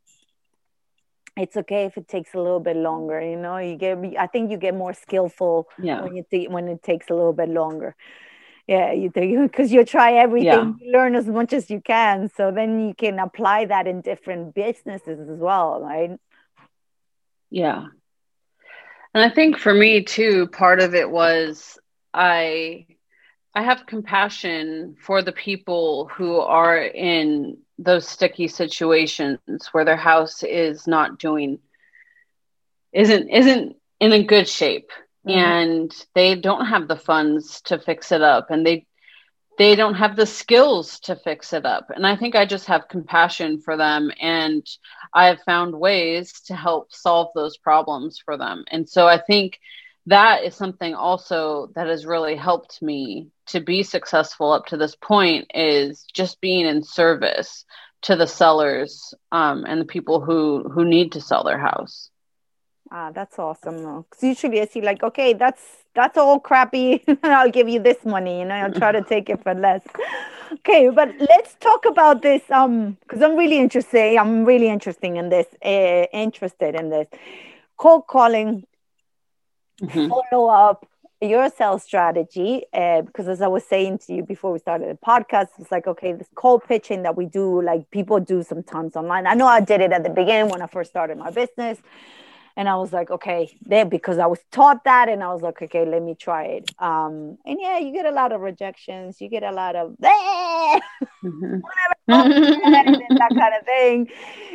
it's 1.37 1.57
okay 1.57 1.85
if 1.85 1.97
it 1.97 2.09
takes 2.09 2.35
a 2.35 2.39
little 2.39 2.61
bit 2.61 2.77
longer, 2.77 3.21
you 3.21 3.37
know, 3.37 3.57
you 3.57 3.77
get, 3.77 3.99
I 4.19 4.27
think 4.27 4.51
you 4.51 4.57
get 4.59 4.75
more 4.75 4.93
skillful 4.93 5.69
yeah 5.79 6.03
when 6.03 6.17
you 6.17 6.25
th- 6.31 6.49
when 6.51 6.69
it 6.69 6.83
takes 6.83 7.09
a 7.09 7.15
little 7.15 7.33
bit 7.33 7.49
longer. 7.49 7.97
Yeah, 8.67 8.93
you 8.93 9.11
think 9.11 9.41
because 9.51 9.73
you 9.73 9.85
try 9.85 10.15
everything, 10.15 10.47
Yeah. 10.47 10.73
you 10.81 10.93
learn 10.93 11.15
as 11.15 11.27
much 11.27 11.53
as 11.53 11.71
you 11.71 11.81
can, 11.81 12.29
so 12.37 12.51
then 12.51 12.89
you 12.89 12.95
can 12.95 13.19
apply 13.19 13.67
that 13.67 13.87
in 13.87 14.01
different 14.03 14.55
businesses 14.55 15.29
as 15.29 15.39
well, 15.39 15.81
right? 15.81 16.19
Yeah. 17.51 17.87
And 19.15 19.23
I 19.23 19.29
think 19.29 19.59
for 19.59 19.75
me 19.75 20.03
too, 20.03 20.47
part 20.49 20.81
of 20.81 20.95
it 20.95 21.11
was 21.11 21.79
I 22.15 22.87
I 23.55 23.63
have 23.63 23.87
compassion 23.87 24.97
for 25.05 25.23
the 25.23 25.33
people 25.33 26.11
who 26.17 26.39
are 26.39 26.79
in 26.79 27.59
those 27.79 28.09
sticky 28.09 28.49
situations 28.49 29.39
where 29.73 29.85
their 29.85 29.97
house 29.97 30.43
is 30.43 30.87
not 30.87 31.19
doing 31.19 31.59
isn't 32.93 33.29
isn't 33.29 33.77
in 34.01 34.13
a 34.13 34.23
good 34.23 34.49
shape. 34.49 34.91
Mhm. 35.27 35.35
and 35.37 36.07
they 36.15 36.35
don't 36.35 36.67
have 36.67 36.89
the 36.89 36.97
funds 36.97 37.61
to 37.63 37.79
fix 37.79 38.11
it 38.13 38.23
up 38.23 38.51
and 38.51 38.67
they 38.67 38.87
they 39.59 39.75
don't 39.77 39.95
have 39.95 40.17
the 40.17 40.27
skills 40.27 40.99
to 41.01 41.15
fix 41.17 41.53
it 41.53 41.65
up. 41.65 41.91
And 41.95 42.07
i 42.07 42.17
think 42.17 42.35
i 42.35 42.45
just 42.47 42.67
have 42.67 42.89
compassion 42.89 43.59
for 43.61 43.77
them 43.77 44.11
and 44.21 44.67
i 45.15 45.27
have 45.27 45.41
found 45.43 45.79
ways 45.79 46.41
to 46.47 46.55
help 46.57 46.93
solve 46.93 47.29
those 47.35 47.57
problems 47.59 48.19
for 48.25 48.37
them. 48.37 48.65
And 48.71 48.89
so 48.89 49.07
i 49.09 49.19
think 49.19 49.59
that 50.07 50.45
is 50.45 50.55
something 50.55 50.95
also 50.95 51.71
that 51.75 51.87
has 51.87 52.07
really 52.07 52.37
helped 52.37 52.83
me 52.83 53.29
to 53.47 53.61
be 53.61 53.83
successful 53.83 54.53
up 54.53 54.67
to 54.67 54.77
this 54.77 54.97
point 54.97 55.51
is 55.55 56.05
just 56.13 56.41
being 56.41 56.67
in 56.67 56.83
service 56.83 57.65
to 58.03 58.17
the 58.17 58.27
sellers 58.27 59.15
um, 59.31 59.65
and 59.67 59.81
the 59.81 59.85
people 59.85 60.21
who 60.21 60.69
who 60.69 60.85
need 60.85 61.13
to 61.13 61.21
sell 61.21 61.45
their 61.45 61.59
house 61.59 62.11
Ah, 62.95 63.11
that's 63.11 63.39
awesome. 63.39 64.03
Because 64.03 64.23
usually 64.23 64.61
I 64.61 64.67
see 64.67 64.83
like, 64.83 65.03
okay, 65.03 65.33
that's 65.33 65.63
that's 65.95 66.19
all 66.19 66.39
crappy. 66.39 67.03
I'll 67.23 67.51
give 67.51 67.69
you 67.69 67.81
this 67.81 68.05
money, 68.05 68.41
you 68.41 68.45
know, 68.45 68.55
I'll 68.55 68.73
try 68.73 68.93
to 68.93 69.01
take 69.09 69.31
it 69.31 69.43
for 69.43 69.55
less. 69.55 69.83
Okay, 70.53 70.91
but 70.91 71.09
let's 71.19 71.55
talk 71.61 71.87
about 71.87 72.21
this. 72.21 72.43
Um, 72.51 72.99
because 73.01 73.23
I'm 73.23 73.37
really 73.37 73.59
interested. 73.59 74.17
I'm 74.19 74.45
really 74.45 74.69
interested 74.69 75.15
in 75.15 75.31
this. 75.31 75.47
Uh, 75.65 76.07
interested 76.13 76.75
in 76.75 76.91
this 76.91 77.09
cold 77.79 78.07
calling 78.09 78.67
Mhm. 79.81 80.09
follow 80.09 80.49
up 80.49 80.87
your 81.21 81.49
sales 81.51 81.85
strategy 81.85 82.65
uh, 82.73 83.03
because 83.03 83.29
as 83.29 83.41
i 83.41 83.47
was 83.47 83.65
saying 83.65 83.97
to 83.97 84.13
you 84.13 84.23
before 84.25 84.51
we 84.53 84.59
started 84.59 84.89
the 84.89 84.99
podcast 85.07 85.49
it's 85.59 85.71
like 85.71 85.87
okay 85.87 86.13
this 86.13 86.29
cold 86.35 86.63
pitching 86.67 87.03
that 87.05 87.17
we 87.17 87.27
do 87.27 87.63
like 87.63 87.89
people 87.91 88.19
do 88.19 88.43
sometimes 88.43 88.97
online 88.97 89.27
i 89.27 89.35
know 89.35 89.47
i 89.47 89.61
did 89.61 89.81
it 89.81 89.93
at 89.93 90.03
the 90.03 90.11
beginning 90.11 90.51
when 90.51 90.61
i 90.61 90.67
first 90.67 90.91
started 90.91 91.17
my 91.17 91.31
business 91.31 91.79
and 92.57 92.69
i 92.69 92.77
was 92.77 92.93
like 92.93 93.11
okay 93.11 93.57
there 93.67 93.85
because 93.85 94.19
i 94.19 94.27
was 94.27 94.41
taught 94.51 94.85
that 94.85 95.09
and 95.09 95.23
i 95.23 95.33
was 95.33 95.43
like 95.43 95.61
okay 95.63 95.85
let 95.85 96.03
me 96.03 96.15
try 96.15 96.45
it 96.45 96.71
um 96.79 97.39
and 97.47 97.59
yeah 97.61 97.79
you 97.79 97.93
get 97.93 98.07
a 98.07 98.11
lot 98.11 98.33
of 98.33 98.41
rejections 98.41 99.21
you 99.21 99.29
get 99.29 99.43
a 99.43 99.53
lot 99.53 99.77
of 99.77 99.97
Mhm. 101.25 101.63
that 102.09 103.33
kind 103.37 103.55
of 103.59 103.65
thing. 103.65 104.09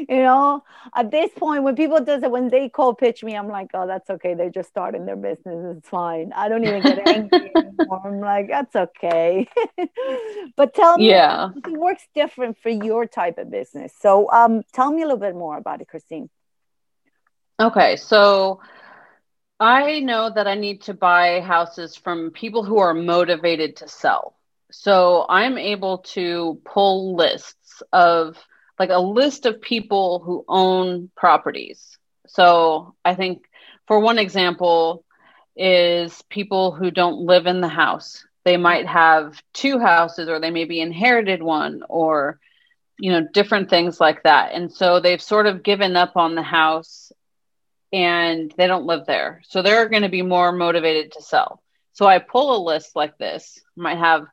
You 0.09 0.23
know, 0.23 0.63
at 0.95 1.11
this 1.11 1.31
point, 1.37 1.63
when 1.63 1.75
people 1.75 1.99
does 2.03 2.23
it, 2.23 2.31
when 2.31 2.49
they 2.49 2.69
call 2.69 2.93
pitch 2.93 3.23
me, 3.23 3.35
I'm 3.35 3.47
like, 3.47 3.69
oh, 3.73 3.87
that's 3.87 4.09
okay. 4.09 4.33
They're 4.33 4.49
just 4.49 4.69
starting 4.69 5.05
their 5.05 5.15
business. 5.15 5.77
It's 5.77 5.89
fine. 5.89 6.31
I 6.35 6.49
don't 6.49 6.63
even 6.65 6.83
get 6.83 6.99
angry 6.99 7.51
anymore. 7.57 8.01
I'm 8.05 8.19
like, 8.19 8.49
that's 8.49 8.75
okay. 8.75 9.47
but 10.57 10.73
tell 10.73 10.97
me, 10.97 11.05
yeah 11.07 11.49
it 11.65 11.77
works 11.79 12.03
different 12.13 12.57
for 12.59 12.69
your 12.69 13.05
type 13.05 13.37
of 13.37 13.49
business. 13.49 13.93
So, 13.99 14.31
um, 14.31 14.63
tell 14.73 14.91
me 14.91 15.01
a 15.01 15.05
little 15.05 15.19
bit 15.19 15.35
more 15.35 15.57
about 15.57 15.81
it, 15.81 15.87
Christine. 15.87 16.29
Okay, 17.59 17.95
so 17.95 18.61
I 19.59 19.99
know 20.01 20.29
that 20.29 20.47
I 20.47 20.55
need 20.55 20.81
to 20.83 20.93
buy 20.93 21.41
houses 21.41 21.95
from 21.95 22.31
people 22.31 22.63
who 22.63 22.77
are 22.77 22.93
motivated 22.93 23.77
to 23.77 23.87
sell. 23.87 24.35
So 24.71 25.25
I'm 25.27 25.57
able 25.57 25.99
to 26.13 26.61
pull 26.65 27.15
lists 27.15 27.81
of 27.91 28.37
like 28.77 28.91
a 28.91 28.99
list 28.99 29.47
of 29.47 29.61
people 29.61 30.19
who 30.19 30.45
own 30.47 31.09
properties. 31.15 31.97
So 32.27 32.93
I 33.03 33.15
think 33.15 33.45
for 33.87 33.99
one 33.99 34.19
example 34.19 35.03
is 35.55 36.21
people 36.29 36.71
who 36.71 36.91
don't 36.91 37.21
live 37.25 37.47
in 37.47 37.61
the 37.61 37.67
house. 37.67 38.23
They 38.45 38.57
might 38.57 38.85
have 38.85 39.41
two 39.53 39.79
houses 39.79 40.29
or 40.29 40.39
they 40.39 40.51
maybe 40.51 40.79
inherited 40.79 41.41
one 41.41 41.81
or 41.89 42.39
you 42.99 43.11
know 43.11 43.27
different 43.33 43.69
things 43.69 43.99
like 43.99 44.23
that. 44.23 44.53
And 44.53 44.71
so 44.71 44.99
they've 44.99 45.21
sort 45.21 45.47
of 45.47 45.63
given 45.63 45.95
up 45.95 46.15
on 46.17 46.35
the 46.35 46.43
house 46.43 47.11
and 47.97 48.53
they 48.57 48.67
don't 48.67 48.85
live 48.85 49.05
there. 49.07 49.41
So 49.49 49.61
they're 49.61 49.89
going 49.89 50.03
to 50.03 50.17
be 50.19 50.21
more 50.35 50.51
motivated 50.51 51.13
to 51.13 51.21
sell. 51.23 51.49
So 51.93 52.05
I 52.05 52.19
pull 52.19 52.47
a 52.55 52.65
list 52.71 52.95
like 52.95 53.17
this, 53.17 53.59
might 53.75 53.97
have 53.97 54.27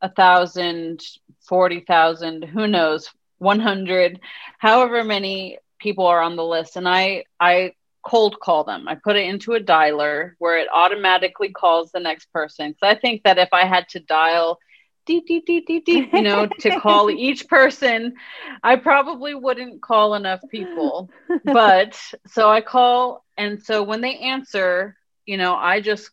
a 0.00 0.08
thousand, 0.08 1.02
forty 1.40 1.80
thousand, 1.80 2.44
who 2.54 2.66
knows, 2.66 3.10
one 3.36 3.60
hundred, 3.60 4.20
however 4.58 5.04
many 5.04 5.58
people 5.78 6.06
are 6.06 6.22
on 6.22 6.36
the 6.36 6.50
list, 6.54 6.76
and 6.76 6.88
I 6.88 7.24
I 7.38 7.74
cold 8.02 8.34
call 8.40 8.64
them. 8.64 8.88
I 8.88 8.94
put 8.94 9.16
it 9.16 9.28
into 9.32 9.52
a 9.52 9.60
dialer 9.60 10.32
where 10.38 10.56
it 10.58 10.68
automatically 10.72 11.50
calls 11.50 11.90
the 11.90 12.00
next 12.00 12.32
person. 12.32 12.70
Because 12.70 12.96
I 12.96 13.00
think 13.00 13.22
that 13.24 13.38
if 13.38 13.50
I 13.52 13.64
had 13.74 13.88
to 13.90 14.00
dial 14.00 14.58
deep, 15.06 15.26
deep, 15.26 15.46
deep, 15.46 15.66
deep, 15.66 16.08
you 16.12 16.22
know, 16.22 16.46
to 16.60 16.72
call 16.72 17.10
each 17.10 17.48
person. 17.48 18.14
I 18.62 18.76
probably 18.76 19.34
wouldn't 19.34 19.82
call 19.82 20.14
enough 20.14 20.40
people, 20.48 21.10
but 21.44 21.98
so 22.26 22.48
I 22.48 22.60
call, 22.60 23.24
and 23.36 23.62
so 23.62 23.82
when 23.82 24.00
they 24.00 24.16
answer, 24.16 24.96
you 25.26 25.36
know, 25.36 25.54
I 25.54 25.80
just 25.80 26.10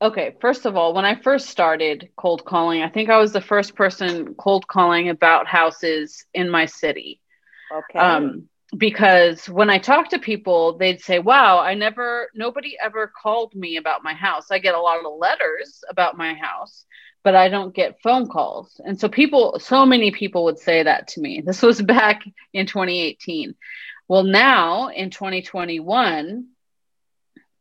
Okay, 0.00 0.36
first 0.40 0.64
of 0.66 0.76
all, 0.76 0.94
when 0.94 1.04
I 1.04 1.14
first 1.14 1.48
started 1.48 2.10
cold 2.16 2.44
calling, 2.44 2.82
I 2.82 2.88
think 2.88 3.10
I 3.10 3.18
was 3.18 3.32
the 3.32 3.40
first 3.40 3.74
person 3.74 4.34
cold 4.34 4.66
calling 4.66 5.08
about 5.08 5.46
houses 5.46 6.24
in 6.34 6.48
my 6.50 6.66
city. 6.66 7.20
Okay. 7.72 7.98
Um, 7.98 8.48
because 8.76 9.48
when 9.48 9.70
I 9.70 9.78
talk 9.78 10.10
to 10.10 10.18
people, 10.18 10.76
they'd 10.78 11.00
say, 11.00 11.18
Wow, 11.18 11.58
I 11.58 11.74
never, 11.74 12.30
nobody 12.34 12.76
ever 12.82 13.10
called 13.20 13.54
me 13.54 13.76
about 13.76 14.04
my 14.04 14.14
house. 14.14 14.50
I 14.50 14.58
get 14.58 14.74
a 14.74 14.80
lot 14.80 15.04
of 15.04 15.12
letters 15.18 15.82
about 15.90 16.16
my 16.16 16.34
house, 16.34 16.84
but 17.22 17.34
I 17.34 17.48
don't 17.48 17.74
get 17.74 18.00
phone 18.02 18.28
calls. 18.28 18.80
And 18.84 18.98
so 18.98 19.08
people, 19.08 19.58
so 19.60 19.84
many 19.84 20.10
people 20.10 20.44
would 20.44 20.58
say 20.58 20.82
that 20.82 21.08
to 21.08 21.20
me. 21.20 21.42
This 21.44 21.62
was 21.62 21.80
back 21.82 22.22
in 22.52 22.66
2018. 22.66 23.54
Well, 24.06 24.22
now 24.22 24.88
in 24.88 25.10
2021, 25.10 26.46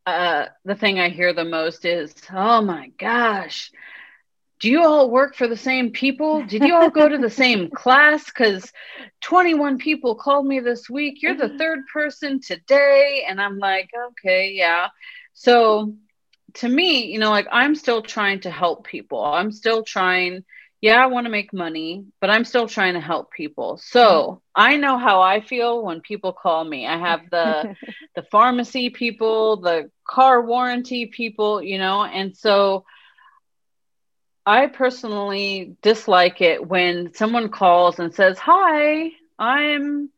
uh, 0.05 0.45
the 0.63 0.75
thing 0.75 0.99
I 0.99 1.09
hear 1.09 1.33
the 1.33 1.43
most 1.43 1.83
is, 1.83 2.13
"Oh 2.31 2.61
my 2.61 2.87
gosh, 2.97 3.71
do 4.61 4.69
you 4.69 4.81
all 4.81 5.11
work 5.11 5.35
for 5.35 5.47
the 5.47 5.57
same 5.57 5.91
people? 5.91 6.45
Did 6.45 6.63
you 6.63 6.73
all 6.75 6.89
go 6.89 7.09
to 7.09 7.17
the 7.17 7.29
same 7.29 7.69
class? 7.81 8.23
Because 8.25 8.71
21 9.21 9.77
people 9.79 10.15
called 10.15 10.45
me 10.47 10.61
this 10.61 10.89
week. 10.89 11.21
You're 11.21 11.35
the 11.35 11.57
third 11.57 11.79
person 11.91 12.39
today." 12.39 13.25
And 13.27 13.41
I'm 13.41 13.57
like, 13.59 13.89
"Okay, 14.11 14.53
yeah." 14.53 14.87
So 15.33 15.93
to 16.55 16.69
me, 16.69 17.05
you 17.05 17.19
know, 17.19 17.29
like 17.29 17.47
I'm 17.51 17.75
still 17.75 18.01
trying 18.01 18.41
to 18.41 18.51
help 18.51 18.85
people. 18.85 19.23
I'm 19.23 19.51
still 19.51 19.83
trying 19.83 20.43
yeah, 20.79 21.03
I 21.03 21.07
want 21.07 21.25
to 21.25 21.31
make 21.31 21.53
money, 21.53 22.05
but 22.21 22.29
I'm 22.29 22.45
still 22.45 22.67
trying 22.67 22.93
to 22.93 22.99
help 22.99 23.31
people. 23.31 23.77
So 23.77 24.01
mm-hmm. 24.01 24.39
I 24.55 24.77
know 24.77 24.97
how 24.99 25.21
I 25.21 25.41
feel 25.41 25.83
when 25.83 26.01
people 26.01 26.33
call 26.33 26.63
me. 26.63 26.85
I 26.85 26.97
have 26.97 27.29
the 27.31 27.75
the 28.15 28.23
pharmacy 28.23 28.91
people, 28.91 29.57
the 29.57 29.89
car 30.07 30.41
warranty 30.41 31.07
people, 31.07 31.63
you 31.63 31.79
know, 31.79 32.03
and 32.03 32.37
so 32.37 32.85
I 34.45 34.67
personally 34.67 35.75
dislike 35.81 36.41
it 36.41 36.65
when 36.65 37.13
someone 37.13 37.49
calls 37.49 37.99
and 37.99 38.13
says, 38.13 38.37
"Hi, 38.37 39.11
I'm 39.39 40.09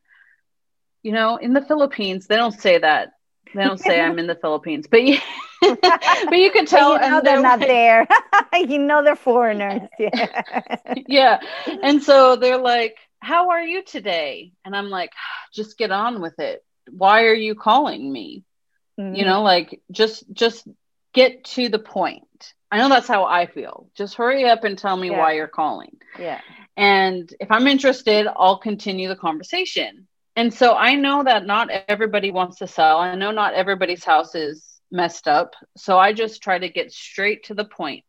you 1.02 1.14
know, 1.14 1.38
in 1.38 1.54
the 1.54 1.62
Philippines." 1.62 2.28
They 2.28 2.36
don't 2.36 2.52
say 2.52 2.80
that. 2.80 3.14
They 3.54 3.64
don't 3.64 3.80
say 3.80 4.00
I'm 4.00 4.20
in 4.20 4.28
the 4.28 4.36
Philippines, 4.36 4.88
but 4.90 5.04
yeah, 5.04 5.20
but 5.62 6.38
you 6.38 6.52
can 6.52 6.66
tell 6.66 6.94
you 6.94 7.00
know 7.10 7.22
they're, 7.22 7.34
they're, 7.36 7.42
not 7.42 7.60
like, 7.60 7.68
there. 7.68 8.08
you 8.54 8.80
know 8.80 9.04
they're 9.04 9.16
foreigners. 9.16 9.82
Yeah. 9.98 10.44
yeah. 11.08 11.40
And 11.82 12.04
so 12.04 12.36
they're 12.36 12.62
like, 12.62 12.98
How 13.20 13.50
are 13.50 13.62
you 13.62 13.84
today? 13.84 14.54
And 14.64 14.76
I'm 14.76 14.90
like, 14.90 15.12
just 15.54 15.78
get 15.78 15.92
on 15.92 16.22
with 16.22 16.40
it. 16.40 16.64
Why 16.90 17.26
are 17.26 17.34
you 17.34 17.56
calling 17.56 18.12
me? 18.12 18.44
Mm-hmm. 19.00 19.16
You 19.16 19.26
know, 19.26 19.42
like 19.42 19.82
just 19.92 20.32
just 20.32 20.68
get 21.14 21.44
to 21.46 21.70
the 21.70 21.80
point. 21.80 22.54
I 22.72 22.78
know 22.78 22.90
that's 22.90 23.08
how 23.08 23.26
I 23.26 23.48
feel. 23.48 23.90
Just 23.96 24.16
hurry 24.16 24.46
up 24.46 24.64
and 24.64 24.78
tell 24.78 24.96
me 24.96 25.10
yeah. 25.10 25.18
why 25.18 25.34
you're 25.34 25.48
calling. 25.48 25.98
Yeah. 26.20 26.40
And 26.78 27.34
if 27.40 27.52
I'm 27.52 27.68
interested, 27.68 28.28
I'll 28.28 28.60
continue 28.60 29.08
the 29.08 29.16
conversation. 29.16 30.08
And 30.40 30.54
so 30.54 30.74
I 30.74 30.96
know 30.96 31.22
that 31.26 31.46
not 31.46 31.70
everybody 31.90 32.32
wants 32.32 32.60
to 32.60 32.68
sell. 32.68 33.00
I 33.00 33.14
know 33.14 33.32
not 33.32 33.56
everybody's 33.56 34.06
house 34.06 34.36
is 34.36 34.80
messed 34.90 35.28
up. 35.28 35.54
So 35.76 36.00
I 36.00 36.14
just 36.14 36.42
try 36.42 36.58
to 36.58 36.70
get 36.70 36.94
straight 36.94 37.44
to 37.48 37.54
the 37.54 37.66
point. 37.66 38.06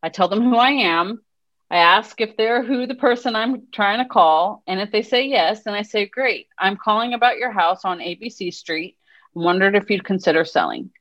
I 0.00 0.08
tell 0.08 0.28
them 0.28 0.44
who 0.44 0.54
I 0.54 0.70
am. 0.70 1.24
I 1.68 1.78
ask 1.78 2.20
if 2.20 2.36
they're 2.36 2.62
who 2.62 2.86
the 2.86 2.94
person 2.94 3.34
I'm 3.34 3.66
trying 3.72 3.98
to 3.98 4.08
call. 4.08 4.62
And 4.68 4.78
if 4.78 4.92
they 4.92 5.02
say 5.02 5.26
yes, 5.26 5.64
then 5.64 5.74
I 5.74 5.82
say, 5.82 6.06
Great, 6.06 6.46
I'm 6.56 6.76
calling 6.76 7.14
about 7.14 7.38
your 7.38 7.50
house 7.50 7.84
on 7.84 7.98
ABC 7.98 8.54
Street. 8.54 8.96
Wondered 9.34 9.74
if 9.74 9.90
you'd 9.90 10.04
consider 10.04 10.44
selling. 10.44 10.92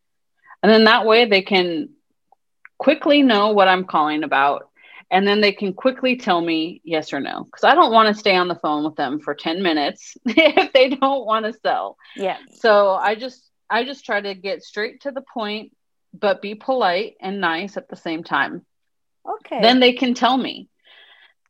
And 0.63 0.71
then 0.71 0.85
that 0.85 1.05
way 1.05 1.25
they 1.25 1.43
can 1.43 1.89
quickly 2.79 3.21
know 3.21 3.51
what 3.51 3.67
I'm 3.67 3.85
calling 3.85 4.23
about. 4.23 4.71
And 5.11 5.27
then 5.27 5.41
they 5.41 5.51
can 5.51 5.73
quickly 5.73 6.17
tell 6.17 6.41
me 6.41 6.81
yes 6.83 7.13
or 7.13 7.19
no. 7.19 7.43
Because 7.43 7.63
I 7.63 7.75
don't 7.75 7.93
want 7.93 8.13
to 8.13 8.19
stay 8.19 8.35
on 8.35 8.47
the 8.47 8.55
phone 8.55 8.83
with 8.83 8.95
them 8.95 9.19
for 9.19 9.35
10 9.35 9.61
minutes 9.61 10.17
if 10.25 10.73
they 10.73 10.89
don't 10.89 11.25
want 11.25 11.45
to 11.45 11.53
sell. 11.53 11.97
Yeah. 12.15 12.37
So 12.55 12.91
I 12.91 13.15
just 13.15 13.49
I 13.69 13.83
just 13.83 14.05
try 14.05 14.21
to 14.21 14.33
get 14.33 14.63
straight 14.63 15.01
to 15.01 15.11
the 15.11 15.21
point, 15.21 15.75
but 16.13 16.41
be 16.41 16.55
polite 16.55 17.15
and 17.19 17.39
nice 17.39 17.77
at 17.77 17.89
the 17.89 17.95
same 17.95 18.23
time. 18.23 18.65
Okay. 19.27 19.61
Then 19.61 19.79
they 19.79 19.93
can 19.93 20.13
tell 20.13 20.37
me. 20.37 20.69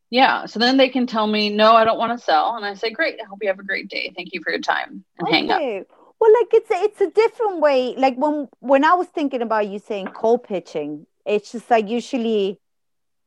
Yeah. 0.09 0.45
So 0.45 0.59
then 0.59 0.77
they 0.77 0.89
can 0.89 1.07
tell 1.07 1.27
me, 1.27 1.49
no, 1.49 1.73
I 1.73 1.83
don't 1.83 1.97
want 1.97 2.17
to 2.17 2.23
sell. 2.23 2.55
And 2.55 2.65
I 2.65 2.73
say, 2.75 2.89
great. 2.91 3.19
I 3.21 3.25
hope 3.25 3.39
you 3.41 3.47
have 3.47 3.59
a 3.59 3.63
great 3.63 3.89
day. 3.89 4.13
Thank 4.15 4.33
you 4.33 4.41
for 4.43 4.51
your 4.51 4.61
time. 4.61 5.03
And 5.17 5.27
okay. 5.27 5.37
hang 5.37 5.51
up. 5.51 5.87
Well, 6.19 6.33
like 6.33 6.53
it's 6.53 6.71
a, 6.71 6.75
it's 6.75 7.01
a 7.01 7.09
different 7.09 7.59
way. 7.59 7.95
Like 7.97 8.15
when 8.15 8.47
when 8.59 8.85
I 8.85 8.93
was 8.93 9.07
thinking 9.07 9.41
about 9.41 9.67
you 9.67 9.79
saying 9.79 10.07
cold 10.07 10.43
pitching, 10.43 11.05
it's 11.25 11.51
just 11.51 11.69
like 11.69 11.89
usually 11.89 12.59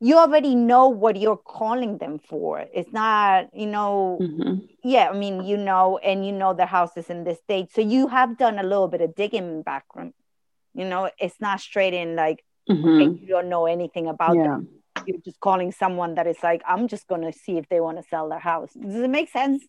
you 0.01 0.17
already 0.17 0.55
know 0.55 0.87
what 0.87 1.17
you're 1.17 1.37
calling 1.37 1.97
them 1.97 2.19
for. 2.19 2.65
It's 2.73 2.91
not, 2.93 3.53
you 3.53 3.67
know, 3.67 4.17
mm-hmm. 4.21 4.65
yeah, 4.83 5.09
I 5.09 5.13
mean, 5.13 5.43
you 5.43 5.57
know, 5.57 5.97
and 5.97 6.25
you 6.25 6.31
know 6.31 6.53
the 6.53 6.65
houses 6.65 7.09
in 7.09 7.25
this 7.25 7.39
state. 7.39 7.73
So 7.73 7.81
you 7.81 8.07
have 8.07 8.37
done 8.37 8.59
a 8.59 8.63
little 8.63 8.87
bit 8.87 9.01
of 9.01 9.15
digging 9.15 9.61
background. 9.61 10.13
You 10.73 10.85
know, 10.85 11.09
it's 11.17 11.41
not 11.41 11.59
straight 11.59 11.93
in 11.93 12.15
like, 12.15 12.45
mm-hmm. 12.69 12.87
okay, 12.87 13.19
you 13.19 13.27
don't 13.27 13.49
know 13.49 13.65
anything 13.65 14.07
about 14.07 14.37
yeah. 14.37 14.43
them. 14.43 14.69
You're 15.05 15.17
just 15.19 15.39
calling 15.39 15.71
someone 15.73 16.15
that 16.15 16.27
is 16.27 16.37
like, 16.41 16.61
I'm 16.65 16.87
just 16.87 17.07
going 17.07 17.21
to 17.21 17.33
see 17.33 17.57
if 17.57 17.67
they 17.67 17.81
want 17.81 17.97
to 17.97 18.03
sell 18.03 18.29
their 18.29 18.39
house. 18.39 18.71
Does 18.73 18.95
it 18.95 19.09
make 19.09 19.29
sense? 19.29 19.63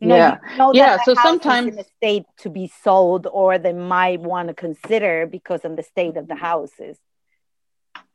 You 0.00 0.08
know, 0.08 0.16
yeah. 0.16 0.38
You 0.50 0.56
know 0.56 0.72
yeah. 0.72 0.98
So 1.04 1.14
sometimes 1.14 1.68
in 1.68 1.76
the 1.76 1.84
state 1.96 2.24
to 2.38 2.50
be 2.50 2.72
sold, 2.82 3.26
or 3.30 3.58
they 3.58 3.72
might 3.72 4.20
want 4.20 4.48
to 4.48 4.54
consider 4.54 5.26
because 5.26 5.64
of 5.64 5.76
the 5.76 5.82
state 5.82 6.16
of 6.16 6.26
the 6.26 6.34
houses. 6.34 6.96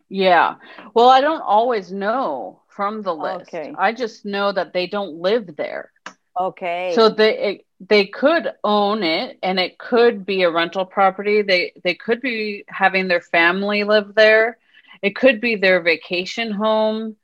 Yeah. 0.10 0.56
Well, 0.94 1.10
I 1.10 1.22
don't 1.22 1.42
always 1.42 1.92
know 1.92 2.62
from 2.70 3.02
the 3.02 3.14
list. 3.14 3.54
Okay. 3.54 3.74
I 3.78 3.92
just 3.92 4.26
know 4.26 4.52
that 4.52 4.74
they 4.74 4.88
don't 4.88 5.16
live 5.16 5.56
there. 5.56 5.92
Okay. 6.40 6.94
So 6.96 7.10
they 7.10 7.66
they 7.80 8.06
could 8.06 8.54
own 8.64 9.04
it 9.04 9.38
and 9.44 9.60
it 9.60 9.78
could 9.78 10.26
be 10.26 10.44
a 10.44 10.52
rental 10.52 10.86
property. 10.86 11.42
They 11.42 11.74
they 11.84 11.96
could 11.96 12.22
be 12.22 12.64
having 12.68 13.08
their 13.08 13.22
family 13.22 13.84
live 13.84 14.16
there. 14.16 14.58
It 15.02 15.16
could 15.16 15.42
be 15.42 15.56
their 15.56 15.82
vacation 15.82 16.52
home. 16.52 17.16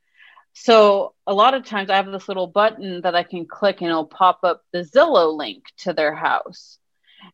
So 0.53 1.13
a 1.25 1.33
lot 1.33 1.55
of 1.55 1.65
times 1.65 1.89
I 1.89 1.95
have 1.95 2.11
this 2.11 2.27
little 2.27 2.47
button 2.47 3.01
that 3.01 3.15
I 3.15 3.23
can 3.23 3.45
click 3.45 3.81
and 3.81 3.89
it'll 3.89 4.05
pop 4.05 4.39
up 4.43 4.63
the 4.71 4.83
Zillow 4.83 5.35
link 5.35 5.65
to 5.79 5.93
their 5.93 6.13
house. 6.13 6.77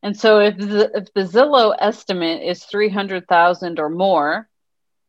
And 0.02 0.18
so 0.18 0.40
if 0.40 0.58
the, 0.58 0.92
if 0.94 1.14
the 1.14 1.24
Zillow 1.24 1.76
estimate 1.78 2.44
is 2.44 2.64
300,000 2.64 3.80
or 3.80 3.90
more, 3.90 4.48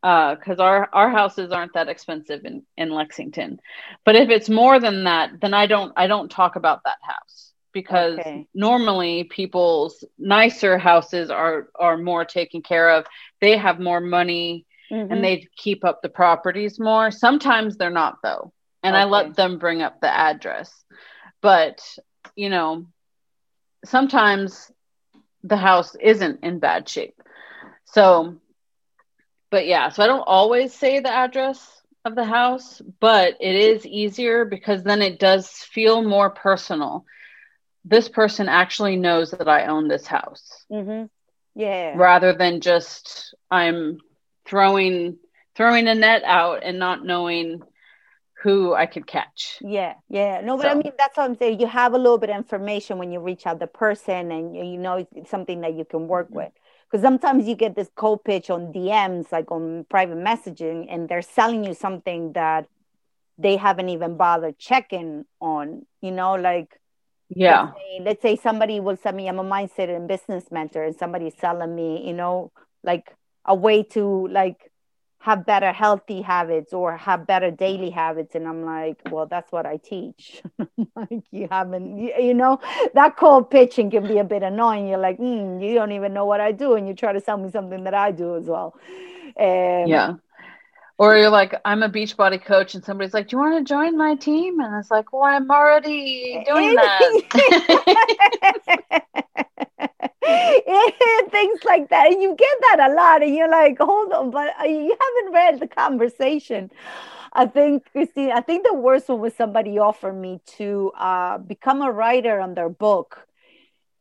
because 0.01 0.59
uh, 0.59 0.63
our 0.63 0.89
our 0.93 1.09
houses 1.09 1.51
aren't 1.51 1.73
that 1.73 1.89
expensive 1.89 2.43
in 2.45 2.63
in 2.77 2.89
Lexington. 2.89 3.59
But 4.03 4.15
if 4.15 4.29
it's 4.29 4.49
more 4.49 4.79
than 4.79 5.03
that, 5.03 5.39
then 5.41 5.53
I 5.53 5.67
don't 5.67 5.93
I 5.95 6.07
don't 6.07 6.31
talk 6.31 6.55
about 6.55 6.83
that 6.85 6.97
house 7.01 7.51
because 7.71 8.19
okay. 8.19 8.47
normally 8.53 9.25
people's 9.25 10.03
nicer 10.17 10.77
houses 10.77 11.29
are 11.29 11.69
are 11.75 11.97
more 11.97 12.25
taken 12.25 12.61
care 12.63 12.89
of. 12.89 13.05
They 13.41 13.57
have 13.57 13.79
more 13.79 14.01
money 14.01 14.65
mm-hmm. 14.91 15.11
and 15.11 15.23
they 15.23 15.47
keep 15.55 15.85
up 15.85 16.01
the 16.01 16.09
properties 16.09 16.79
more. 16.79 17.11
Sometimes 17.11 17.77
they're 17.77 17.91
not 17.91 18.17
though, 18.23 18.53
and 18.81 18.95
okay. 18.95 19.03
I 19.03 19.05
let 19.05 19.35
them 19.35 19.59
bring 19.59 19.83
up 19.83 20.01
the 20.01 20.09
address. 20.09 20.73
But 21.41 21.81
you 22.35 22.49
know, 22.49 22.87
sometimes 23.85 24.71
the 25.43 25.57
house 25.57 25.95
isn't 25.95 26.43
in 26.43 26.59
bad 26.59 26.89
shape. 26.89 27.21
So 27.85 28.37
but 29.51 29.67
yeah, 29.67 29.89
so 29.89 30.01
I 30.01 30.07
don't 30.07 30.21
always 30.21 30.73
say 30.73 30.99
the 30.99 31.11
address 31.11 31.81
of 32.05 32.15
the 32.15 32.23
house, 32.23 32.81
but 32.99 33.35
it 33.39 33.55
is 33.55 33.85
easier 33.85 34.45
because 34.45 34.83
then 34.83 35.01
it 35.01 35.19
does 35.19 35.49
feel 35.49 36.01
more 36.01 36.29
personal. 36.29 37.05
This 37.83 38.09
person 38.09 38.47
actually 38.47 38.95
knows 38.95 39.31
that 39.31 39.49
I 39.49 39.65
own 39.65 39.87
this 39.87 40.07
house. 40.07 40.65
Mm-hmm. 40.71 41.05
Yeah. 41.59 41.93
Rather 41.97 42.33
than 42.33 42.61
just 42.61 43.35
I'm 43.51 43.99
throwing 44.45 45.17
throwing 45.55 45.87
a 45.87 45.95
net 45.95 46.23
out 46.23 46.63
and 46.63 46.79
not 46.79 47.03
knowing 47.05 47.61
who 48.41 48.73
I 48.73 48.85
could 48.85 49.05
catch. 49.05 49.59
Yeah, 49.61 49.95
yeah. 50.09 50.41
No, 50.41 50.57
but 50.57 50.63
so. 50.63 50.69
I 50.69 50.73
mean 50.75 50.93
that's 50.97 51.17
what 51.17 51.29
I'm 51.29 51.37
saying. 51.37 51.59
You 51.59 51.67
have 51.67 51.93
a 51.93 51.97
little 51.97 52.17
bit 52.17 52.29
of 52.29 52.37
information 52.37 52.97
when 52.97 53.11
you 53.11 53.19
reach 53.19 53.45
out 53.45 53.59
the 53.59 53.67
person, 53.67 54.31
and 54.31 54.55
you 54.55 54.77
know 54.77 55.05
it's 55.15 55.29
something 55.29 55.61
that 55.61 55.75
you 55.75 55.85
can 55.85 56.07
work 56.07 56.27
mm-hmm. 56.27 56.37
with 56.37 56.51
because 56.91 57.03
sometimes 57.03 57.47
you 57.47 57.55
get 57.55 57.75
this 57.75 57.89
cold 57.95 58.23
pitch 58.25 58.49
on 58.49 58.73
DMs, 58.73 59.31
like 59.31 59.49
on 59.49 59.85
private 59.89 60.17
messaging, 60.17 60.87
and 60.89 61.07
they're 61.07 61.21
selling 61.21 61.63
you 61.63 61.73
something 61.73 62.33
that 62.33 62.67
they 63.37 63.55
haven't 63.55 63.89
even 63.89 64.17
bothered 64.17 64.59
checking 64.59 65.25
on, 65.39 65.85
you 66.01 66.11
know, 66.11 66.33
like 66.35 66.77
yeah. 67.33 67.61
Let's 67.61 67.77
say, 67.77 67.99
let's 68.01 68.21
say 68.21 68.35
somebody 68.35 68.79
will 68.81 68.97
send 68.97 69.15
me, 69.15 69.29
I'm 69.29 69.39
a 69.39 69.43
mindset 69.43 69.95
and 69.95 70.07
business 70.07 70.45
mentor, 70.51 70.83
and 70.83 70.95
somebody's 70.95 71.35
selling 71.39 71.73
me, 71.73 72.05
you 72.05 72.13
know, 72.13 72.51
like 72.83 73.15
a 73.45 73.55
way 73.55 73.83
to 73.83 74.27
like 74.27 74.70
have 75.21 75.45
better 75.45 75.71
healthy 75.71 76.21
habits 76.21 76.73
or 76.73 76.97
have 76.97 77.25
better 77.27 77.51
daily 77.51 77.89
habits. 77.89 78.35
And 78.35 78.47
i'm 78.47 78.65
like 78.65 78.99
well 79.11 79.25
that's 79.25 79.51
what 79.51 79.65
i 79.65 79.77
teach. 79.77 80.41
Like 80.95 81.23
you 81.31 81.47
haven't 81.49 81.97
you, 81.97 82.13
you, 82.19 82.33
know 82.33 82.59
that 82.93 83.15
cold 83.15 83.49
pitching 83.49 83.91
can 83.91 84.07
be 84.07 84.17
a 84.17 84.23
bit 84.23 84.43
annoying. 84.43 84.87
You're 84.87 84.97
like 84.97 85.19
mm, 85.19 85.63
you 85.65 85.73
don't 85.75 85.91
even 85.91 86.13
know 86.13 86.25
what 86.25 86.41
i 86.41 86.51
do. 86.51 86.75
And 86.75 86.87
you 86.87 86.93
try 86.93 87.13
to 87.13 87.21
sell 87.21 87.37
me 87.37 87.49
something 87.51 87.83
that 87.83 87.93
i 87.93 88.11
do 88.11 88.35
as 88.35 88.45
well. 88.45 88.75
Um, 89.39 89.87
yeah 89.87 90.13
or 91.01 91.17
you're 91.17 91.31
like 91.31 91.55
i'm 91.65 91.81
a 91.81 91.89
Beachbody 91.89 92.39
coach 92.45 92.75
and 92.75 92.85
somebody's 92.85 93.11
like 93.15 93.27
do 93.27 93.35
you 93.35 93.41
want 93.41 93.57
to 93.57 93.63
join 93.67 93.97
my 93.97 94.13
team? 94.13 94.59
And 94.59 94.75
it's 94.79 94.91
like 94.91 95.11
well 95.11 95.23
i'm 95.23 95.49
already 95.49 96.43
doing 96.45 96.75
that. 96.75 96.99
things 101.31 101.59
like 101.65 101.89
that. 101.89 102.11
And 102.11 102.21
you 102.21 102.35
get 102.35 102.55
that 102.61 102.91
a 102.91 102.93
lot 102.93 103.23
and 103.23 103.33
you're 103.35 103.49
like 103.49 103.79
hold 103.79 104.13
on 104.13 104.29
but 104.29 104.53
uh, 104.61 104.65
you 104.65 104.95
haven't 105.03 105.33
read 105.33 105.59
the 105.59 105.67
conversation. 105.67 106.69
I 107.33 107.45
think 107.45 107.85
christine 107.91 108.33
i 108.33 108.41
think 108.41 108.65
the 108.67 108.73
worst 108.73 109.07
one 109.07 109.21
was 109.21 109.33
somebody 109.33 109.79
offered 109.79 110.17
me 110.25 110.41
to 110.57 110.91
uh, 110.97 111.37
become 111.37 111.81
a 111.81 111.89
writer 111.89 112.41
on 112.41 112.53
their 112.55 112.67
book 112.67 113.25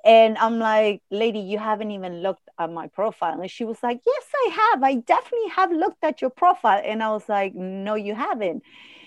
and 0.04 0.38
i'm 0.38 0.58
like 0.58 1.02
lady 1.10 1.40
you 1.40 1.58
haven't 1.58 1.90
even 1.90 2.22
looked 2.22 2.48
at 2.58 2.70
my 2.70 2.86
profile. 2.88 3.40
And 3.40 3.50
she 3.50 3.64
was 3.64 3.82
like 3.82 4.00
yes 4.06 4.24
i 4.34 4.50
have. 4.52 4.82
I 4.82 4.96
definitely 4.96 5.50
have 5.50 5.72
looked 5.72 6.02
at 6.02 6.20
your 6.20 6.30
profile. 6.30 6.82
And 6.84 7.02
i 7.02 7.10
was 7.10 7.28
like 7.28 7.54
no 7.54 7.94
you 7.94 8.14
haven't. 8.14 8.62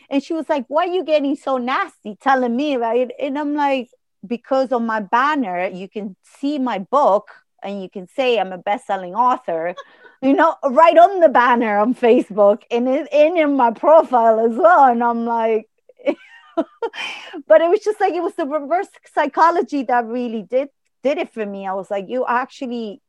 And 0.09 0.23
she 0.23 0.33
was 0.33 0.47
like 0.49 0.65
why 0.67 0.85
are 0.85 0.93
you 0.93 1.03
getting 1.03 1.35
so 1.35 1.57
nasty 1.57 2.17
telling 2.21 2.55
me 2.55 2.77
right? 2.77 3.09
And 3.19 3.37
i'm 3.37 3.55
like 3.55 3.89
because 4.25 4.71
on 4.71 4.85
my 4.85 4.99
banner 4.99 5.67
you 5.67 5.89
can 5.89 6.15
see 6.23 6.59
my 6.59 6.79
book 6.79 7.29
and 7.63 7.81
you 7.81 7.89
can 7.89 8.07
say 8.07 8.37
I'm 8.39 8.51
a 8.51 8.57
best-selling 8.57 9.15
author, 9.15 9.75
you 10.21 10.33
know, 10.33 10.55
right 10.63 10.97
on 10.97 11.21
the 11.21 11.29
banner 11.29 11.79
on 11.79 11.95
Facebook 11.95 12.63
and 12.69 12.87
in, 12.87 13.37
in 13.37 13.55
my 13.55 13.71
profile 13.71 14.39
as 14.39 14.55
well. 14.57 14.85
And 14.85 15.03
I'm 15.03 15.25
like, 15.25 15.69
but 17.47 17.61
it 17.61 17.69
was 17.69 17.79
just 17.79 17.99
like 17.99 18.13
it 18.13 18.21
was 18.21 18.35
the 18.35 18.45
reverse 18.45 18.89
psychology 19.13 19.83
that 19.83 20.05
really 20.05 20.43
did 20.43 20.69
did 21.03 21.17
it 21.17 21.33
for 21.33 21.45
me. 21.45 21.67
I 21.67 21.73
was 21.73 21.91
like, 21.91 22.05
you 22.07 22.25
actually 22.27 23.01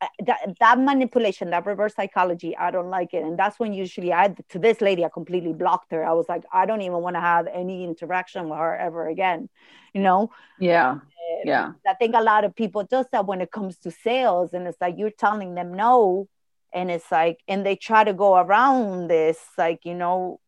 uh, 0.00 0.06
that, 0.24 0.56
that 0.60 0.78
manipulation, 0.78 1.50
that 1.50 1.66
reverse 1.66 1.94
psychology, 1.94 2.56
I 2.56 2.70
don't 2.70 2.88
like 2.88 3.12
it. 3.12 3.22
And 3.22 3.38
that's 3.38 3.58
when 3.58 3.74
usually 3.74 4.12
I 4.12 4.34
to 4.48 4.58
this 4.58 4.80
lady, 4.80 5.04
I 5.04 5.10
completely 5.10 5.52
blocked 5.52 5.92
her. 5.92 6.06
I 6.06 6.12
was 6.12 6.26
like, 6.26 6.44
I 6.52 6.64
don't 6.64 6.80
even 6.80 7.02
want 7.02 7.16
to 7.16 7.20
have 7.20 7.46
any 7.46 7.84
interaction 7.84 8.48
with 8.48 8.58
her 8.58 8.76
ever 8.76 9.08
again. 9.08 9.50
You 9.92 10.00
know? 10.00 10.30
Yeah. 10.58 11.00
Yeah. 11.44 11.72
I 11.86 11.94
think 11.94 12.14
a 12.14 12.22
lot 12.22 12.44
of 12.44 12.56
people 12.56 12.84
does 12.84 13.06
that 13.12 13.26
when 13.26 13.42
it 13.42 13.50
comes 13.50 13.76
to 13.80 13.90
sales. 13.90 14.54
And 14.54 14.66
it's 14.66 14.80
like 14.80 14.94
you're 14.96 15.10
telling 15.10 15.54
them 15.54 15.74
no. 15.74 16.28
And 16.72 16.90
it's 16.90 17.10
like, 17.10 17.40
and 17.46 17.66
they 17.66 17.76
try 17.76 18.04
to 18.04 18.14
go 18.14 18.36
around 18.36 19.08
this, 19.08 19.38
like, 19.58 19.84
you 19.84 19.94
know, 19.94 20.40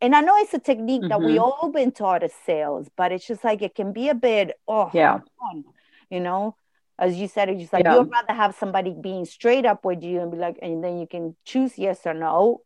and 0.00 0.16
I 0.16 0.20
know 0.20 0.36
it's 0.38 0.54
a 0.54 0.58
technique 0.58 1.02
mm-hmm. 1.02 1.08
that 1.08 1.20
we 1.20 1.34
mm-hmm. 1.34 1.44
all 1.44 1.70
been 1.70 1.92
taught 1.92 2.22
as 2.22 2.32
sales, 2.44 2.88
but 2.96 3.12
it's 3.12 3.26
just 3.26 3.44
like 3.44 3.62
it 3.62 3.74
can 3.74 3.92
be 3.92 4.08
a 4.08 4.14
bit, 4.14 4.58
oh, 4.66 4.90
yeah, 4.92 5.20
you 6.10 6.20
know 6.20 6.56
as 6.98 7.16
you 7.16 7.28
said, 7.28 7.48
it's 7.48 7.60
just 7.60 7.72
like 7.72 7.84
yeah. 7.84 7.96
you'd 7.96 8.10
rather 8.10 8.32
have 8.32 8.54
somebody 8.54 8.94
being 8.98 9.24
straight 9.26 9.66
up 9.66 9.84
with 9.84 10.02
you 10.02 10.20
and 10.20 10.30
be 10.30 10.38
like, 10.38 10.58
and 10.62 10.82
then 10.82 10.98
you 10.98 11.06
can 11.06 11.36
choose 11.44 11.76
yes 11.76 12.00
or 12.06 12.14
no, 12.14 12.62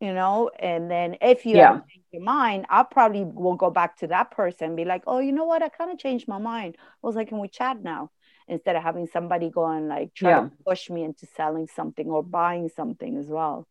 you 0.00 0.12
know. 0.12 0.50
And 0.58 0.90
then 0.90 1.16
if 1.22 1.46
you 1.46 1.56
yeah. 1.56 1.72
change 1.72 2.04
your 2.12 2.22
mind, 2.22 2.66
I 2.68 2.82
probably 2.82 3.24
will 3.24 3.54
go 3.54 3.70
back 3.70 3.98
to 3.98 4.08
that 4.08 4.32
person 4.32 4.68
and 4.68 4.76
be 4.76 4.84
like, 4.84 5.04
oh, 5.06 5.18
you 5.18 5.32
know 5.32 5.44
what? 5.44 5.62
I 5.62 5.70
kind 5.70 5.90
of 5.90 5.98
changed 5.98 6.28
my 6.28 6.38
mind. 6.38 6.76
I 6.78 7.06
was 7.06 7.16
like, 7.16 7.28
can 7.28 7.40
we 7.40 7.48
chat 7.48 7.82
now? 7.82 8.10
Instead 8.46 8.76
of 8.76 8.82
having 8.82 9.06
somebody 9.06 9.48
go 9.48 9.64
and 9.64 9.88
like 9.88 10.12
try 10.12 10.30
yeah. 10.30 10.40
to 10.40 10.50
push 10.66 10.90
me 10.90 11.02
into 11.02 11.26
selling 11.34 11.66
something 11.66 12.06
or 12.06 12.22
buying 12.22 12.68
something 12.68 13.16
as 13.16 13.26
well. 13.26 13.66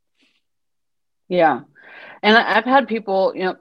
Yeah. 1.28 1.62
And 2.24 2.36
I've 2.36 2.66
had 2.66 2.88
people, 2.88 3.34
you 3.36 3.44
know, 3.44 3.58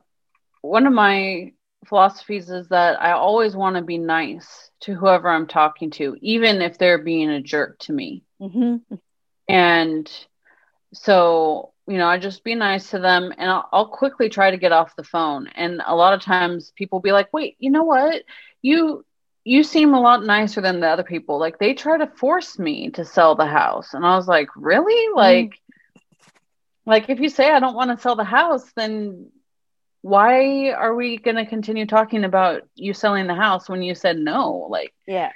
one 0.63 0.87
of 0.87 0.95
my 0.95 1.53
philosophies 1.87 2.51
is 2.51 2.69
that 2.69 3.01
I 3.01 3.13
always 3.13 3.57
want 3.57 3.77
to 3.77 3.83
be 3.83 3.99
nice 3.99 4.71
to 4.81 4.95
whoever 4.95 5.29
I'm 5.29 5.47
talking 5.47 5.91
to, 5.93 6.17
even 6.21 6.63
if 6.63 6.79
they're 6.79 7.03
being 7.03 7.31
a 7.31 7.41
jerk 7.41 7.79
to 7.81 7.93
me. 7.93 8.25
Mm-hmm. 8.41 8.95
And 9.49 10.11
so, 10.93 11.73
you 11.87 11.99
know, 11.99 12.07
I 12.07 12.19
just 12.19 12.45
be 12.45 12.55
nice 12.55 12.91
to 12.91 12.99
them 12.99 13.33
and 13.37 13.51
I'll, 13.51 13.69
I'll, 13.73 13.89
quickly 13.89 14.29
try 14.29 14.51
to 14.51 14.57
get 14.57 14.73
off 14.73 14.97
the 14.97 15.05
phone. 15.05 15.49
And 15.49 15.83
a 15.85 15.95
lot 15.95 16.15
of 16.15 16.23
times 16.23 16.73
people 16.77 17.01
be 17.01 17.13
like, 17.13 17.33
wait, 17.33 17.57
you 17.59 17.71
know 17.71 17.85
what? 17.85 18.23
You, 18.61 19.05
you 19.45 19.65
seem 19.65 19.95
a 19.95 20.01
lot 20.01 20.25
nicer 20.25 20.61
than 20.61 20.81
the 20.81 20.89
other 20.89 21.03
people. 21.03 21.39
Like 21.39 21.59
they 21.59 21.75
try 21.75 21.99
to 21.99 22.07
force 22.07 22.59
me 22.59 22.91
to 22.91 23.05
sell 23.05 23.35
the 23.35 23.47
house. 23.47 23.95
And 23.95 24.07
I 24.07 24.17
was 24.17 24.29
like, 24.29 24.49
really? 24.55 25.13
Mm. 25.13 25.17
Like, 25.17 25.51
mm. 25.51 25.57
like 26.87 27.11
if 27.11 27.19
you 27.21 27.29
say 27.29 27.51
I 27.51 27.61
don't 27.61 27.75
want 27.75 27.91
to 27.91 28.03
sell 28.03 28.17
the 28.17 28.25
house, 28.25 28.71
then 28.77 29.31
why 30.03 30.71
are 30.71 30.95
we 30.95 31.17
going 31.17 31.37
to 31.37 31.47
continue 31.47 31.87
talking 31.87 32.25
about 32.25 32.63
you 32.75 32.93
selling 32.93 33.27
the 33.27 33.35
house 33.35 33.69
when 33.69 33.83
you 33.83 33.95
said 33.95 34.19
no? 34.19 34.67
Like 34.69 34.93
yeah. 35.07 35.31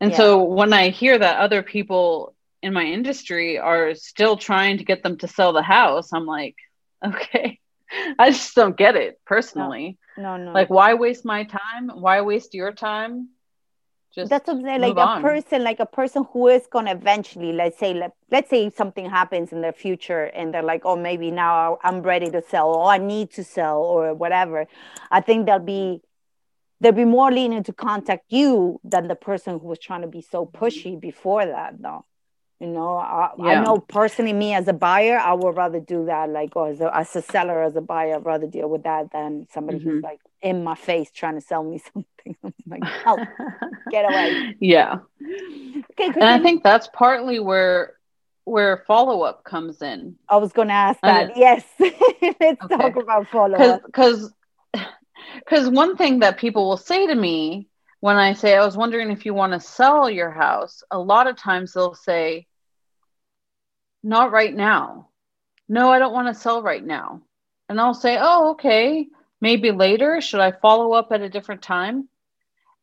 and 0.00 0.10
yeah. 0.10 0.16
so 0.16 0.42
when 0.44 0.72
i 0.72 0.88
hear 0.90 1.18
that 1.18 1.38
other 1.38 1.62
people 1.62 2.34
in 2.62 2.72
my 2.72 2.84
industry 2.84 3.58
are 3.58 3.94
still 3.94 4.36
trying 4.36 4.78
to 4.78 4.84
get 4.84 5.02
them 5.02 5.18
to 5.18 5.28
sell 5.28 5.52
the 5.52 5.62
house 5.62 6.12
i'm 6.12 6.26
like 6.26 6.56
okay. 7.04 7.58
I 8.18 8.30
just 8.30 8.54
don't 8.54 8.76
get 8.76 8.96
it 8.96 9.20
personally. 9.26 9.98
No 10.16 10.36
no, 10.36 10.44
no. 10.44 10.52
like 10.52 10.70
why 10.70 10.94
waste 10.94 11.24
my 11.24 11.44
time? 11.44 11.88
Why 11.88 12.20
waste 12.20 12.54
your 12.54 12.72
time 12.72 13.28
just 14.14 14.30
that's 14.30 14.46
what 14.46 14.58
I'm 14.58 14.62
saying. 14.62 14.80
Like 14.80 14.96
a 14.96 15.20
person, 15.20 15.64
like 15.64 15.80
a 15.80 15.86
person 15.86 16.24
who 16.32 16.48
is 16.48 16.66
gonna 16.66 16.92
eventually, 16.92 17.52
let's 17.52 17.78
say, 17.78 17.94
let, 17.94 18.12
let's 18.30 18.50
say 18.50 18.70
something 18.70 19.08
happens 19.08 19.52
in 19.52 19.60
the 19.62 19.72
future, 19.72 20.24
and 20.24 20.52
they're 20.52 20.62
like, 20.62 20.82
oh, 20.84 20.96
maybe 20.96 21.30
now 21.30 21.78
I'm 21.82 22.02
ready 22.02 22.30
to 22.30 22.42
sell, 22.42 22.68
or 22.74 22.88
I 22.90 22.98
need 22.98 23.30
to 23.32 23.44
sell, 23.44 23.78
or 23.82 24.14
whatever. 24.14 24.66
I 25.10 25.20
think 25.20 25.46
they'll 25.46 25.58
be 25.58 26.02
they'll 26.80 26.92
be 26.92 27.04
more 27.04 27.30
leaning 27.30 27.62
to 27.64 27.72
contact 27.72 28.24
you 28.30 28.80
than 28.84 29.08
the 29.08 29.14
person 29.14 29.58
who 29.58 29.68
was 29.68 29.78
trying 29.78 30.02
to 30.02 30.08
be 30.08 30.20
so 30.20 30.44
pushy 30.46 30.98
before 31.00 31.46
that, 31.46 31.80
though. 31.80 32.04
You 32.62 32.68
know, 32.68 32.96
I, 32.96 33.30
yeah. 33.38 33.44
I 33.44 33.64
know 33.64 33.80
personally, 33.80 34.32
me 34.32 34.54
as 34.54 34.68
a 34.68 34.72
buyer, 34.72 35.18
I 35.18 35.32
would 35.32 35.56
rather 35.56 35.80
do 35.80 36.04
that. 36.06 36.30
Like, 36.30 36.54
or 36.54 36.68
as 36.68 36.80
a, 36.80 36.96
as 36.96 37.16
a 37.16 37.20
seller, 37.20 37.60
as 37.60 37.74
a 37.74 37.80
buyer, 37.80 38.14
I'd 38.14 38.24
rather 38.24 38.46
deal 38.46 38.70
with 38.70 38.84
that 38.84 39.10
than 39.10 39.48
somebody 39.52 39.80
mm-hmm. 39.80 39.90
who's 39.90 40.02
like 40.04 40.20
in 40.42 40.62
my 40.62 40.76
face 40.76 41.10
trying 41.10 41.34
to 41.34 41.40
sell 41.40 41.64
me 41.64 41.78
something. 41.92 42.36
I'm 42.44 42.54
like, 42.68 42.84
help, 42.84 43.18
get 43.90 44.04
away. 44.04 44.54
Yeah. 44.60 45.00
Okay. 45.90 46.06
And 46.14 46.22
I 46.22 46.38
think 46.38 46.62
that's 46.62 46.88
partly 46.92 47.40
where 47.40 47.94
where 48.44 48.84
follow 48.86 49.22
up 49.22 49.42
comes 49.42 49.82
in. 49.82 50.14
I 50.28 50.36
was 50.36 50.52
going 50.52 50.68
to 50.68 50.74
ask 50.74 51.00
that. 51.00 51.36
yes. 51.36 51.64
Let's 51.80 52.62
okay. 52.62 52.76
talk 52.76 52.94
about 52.94 53.26
follow 53.26 53.58
up. 53.58 53.82
Because 53.86 54.32
because 55.34 55.68
one 55.68 55.96
thing 55.96 56.20
that 56.20 56.38
people 56.38 56.68
will 56.68 56.76
say 56.76 57.08
to 57.08 57.14
me 57.16 57.66
when 57.98 58.16
I 58.16 58.34
say, 58.34 58.56
I 58.56 58.64
was 58.64 58.76
wondering 58.76 59.10
if 59.10 59.26
you 59.26 59.34
want 59.34 59.52
to 59.52 59.60
sell 59.60 60.08
your 60.08 60.30
house, 60.30 60.84
a 60.92 60.98
lot 60.98 61.26
of 61.26 61.36
times 61.36 61.72
they'll 61.72 61.94
say, 61.94 62.46
not 64.02 64.32
right 64.32 64.54
now. 64.54 65.08
No, 65.68 65.90
I 65.90 65.98
don't 65.98 66.12
want 66.12 66.28
to 66.28 66.40
sell 66.40 66.62
right 66.62 66.84
now. 66.84 67.22
And 67.68 67.80
I'll 67.80 67.94
say, 67.94 68.18
oh, 68.20 68.52
okay, 68.52 69.06
maybe 69.40 69.70
later. 69.70 70.20
Should 70.20 70.40
I 70.40 70.52
follow 70.52 70.92
up 70.92 71.08
at 71.12 71.22
a 71.22 71.28
different 71.28 71.62
time? 71.62 72.08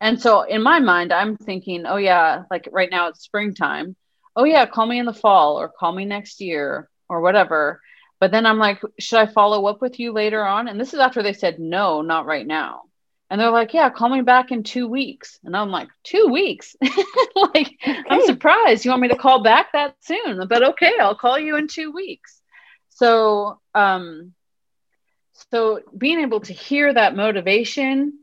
And 0.01 0.21
so 0.21 0.43
in 0.43 0.63
my 0.63 0.79
mind, 0.79 1.11
I'm 1.11 1.37
thinking, 1.37 1.85
oh, 1.85 1.97
yeah, 1.97 2.43
like 2.49 2.69
right 2.71 2.89
now 2.89 3.09
it's 3.09 3.21
springtime. 3.21 3.95
Oh, 4.35 4.45
yeah, 4.45 4.65
call 4.65 4.85
me 4.85 4.99
in 4.99 5.05
the 5.05 5.13
fall 5.13 5.59
or 5.59 5.69
call 5.69 5.91
me 5.91 6.05
next 6.05 6.39
year 6.39 6.89
or 7.09 7.21
whatever. 7.21 7.81
But 8.19 8.31
then 8.31 8.45
I'm 8.45 8.57
like, 8.57 8.81
should 8.99 9.19
I 9.19 9.25
follow 9.25 9.65
up 9.65 9.81
with 9.81 9.99
you 9.99 10.13
later 10.13 10.45
on? 10.45 10.67
And 10.67 10.79
this 10.79 10.93
is 10.93 10.99
after 10.99 11.21
they 11.21 11.33
said, 11.33 11.59
no, 11.59 12.01
not 12.01 12.25
right 12.25 12.47
now. 12.47 12.83
And 13.29 13.39
they're 13.39 13.51
like, 13.51 13.73
yeah, 13.73 13.89
call 13.91 14.09
me 14.09 14.21
back 14.21 14.51
in 14.51 14.63
two 14.63 14.87
weeks. 14.87 15.39
And 15.43 15.55
I'm 15.55 15.69
like, 15.69 15.89
two 16.03 16.29
weeks? 16.31 16.75
like, 17.35 17.77
okay. 17.87 18.03
I'm 18.09 18.25
surprised. 18.25 18.83
You 18.83 18.91
want 18.91 19.03
me 19.03 19.09
to 19.09 19.15
call 19.15 19.43
back 19.43 19.73
that 19.73 19.95
soon? 20.01 20.47
But 20.47 20.69
okay, 20.69 20.93
I'll 20.99 21.15
call 21.15 21.37
you 21.37 21.55
in 21.55 21.67
two 21.67 21.91
weeks. 21.91 22.41
So, 22.89 23.59
um, 23.75 24.33
so 25.51 25.81
being 25.95 26.21
able 26.21 26.39
to 26.41 26.53
hear 26.53 26.91
that 26.91 27.15
motivation 27.15 28.17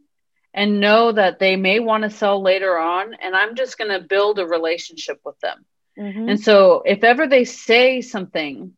and 0.52 0.80
know 0.80 1.12
that 1.12 1.38
they 1.38 1.54
may 1.54 1.78
want 1.78 2.02
to 2.02 2.10
sell 2.10 2.42
later 2.42 2.76
on, 2.76 3.14
and 3.14 3.36
I'm 3.36 3.54
just 3.54 3.78
going 3.78 3.90
to 3.90 4.06
build 4.06 4.38
a 4.38 4.46
relationship 4.46 5.20
with 5.24 5.38
them. 5.40 5.64
Mm-hmm. 5.98 6.28
And 6.30 6.40
so, 6.40 6.82
if 6.84 7.04
ever 7.04 7.26
they 7.26 7.44
say 7.44 8.00
something 8.00 8.72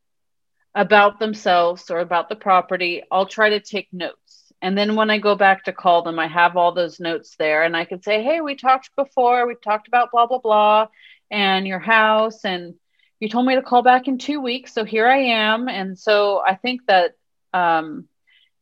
about 0.74 1.18
themselves 1.18 1.90
or 1.90 2.00
about 2.00 2.28
the 2.28 2.36
property, 2.36 3.02
I'll 3.10 3.26
try 3.26 3.50
to 3.50 3.60
take 3.60 3.88
notes 3.92 4.27
and 4.60 4.76
then 4.76 4.96
when 4.96 5.10
I 5.10 5.18
go 5.18 5.36
back 5.36 5.64
to 5.64 5.72
call 5.72 6.02
them, 6.02 6.18
I 6.18 6.26
have 6.26 6.56
all 6.56 6.72
those 6.72 6.98
notes 6.98 7.36
there 7.38 7.62
and 7.62 7.76
I 7.76 7.84
can 7.84 8.02
say, 8.02 8.22
hey, 8.22 8.40
we 8.40 8.56
talked 8.56 8.90
before, 8.96 9.46
we 9.46 9.54
talked 9.54 9.86
about 9.86 10.10
blah, 10.10 10.26
blah, 10.26 10.38
blah, 10.38 10.88
and 11.30 11.66
your 11.66 11.78
house. 11.78 12.44
And 12.44 12.74
you 13.20 13.28
told 13.28 13.46
me 13.46 13.54
to 13.54 13.62
call 13.62 13.82
back 13.82 14.08
in 14.08 14.18
two 14.18 14.40
weeks. 14.40 14.74
So 14.74 14.84
here 14.84 15.06
I 15.06 15.18
am. 15.18 15.68
And 15.68 15.96
so 15.98 16.42
I 16.44 16.56
think 16.56 16.82
that, 16.86 17.12
um, 17.54 18.08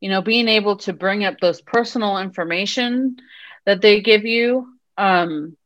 you 0.00 0.10
know, 0.10 0.20
being 0.20 0.48
able 0.48 0.76
to 0.78 0.92
bring 0.92 1.24
up 1.24 1.40
those 1.40 1.62
personal 1.62 2.18
information 2.18 3.16
that 3.64 3.80
they 3.80 4.02
give 4.02 4.24
you, 4.24 4.68
um, 4.98 5.56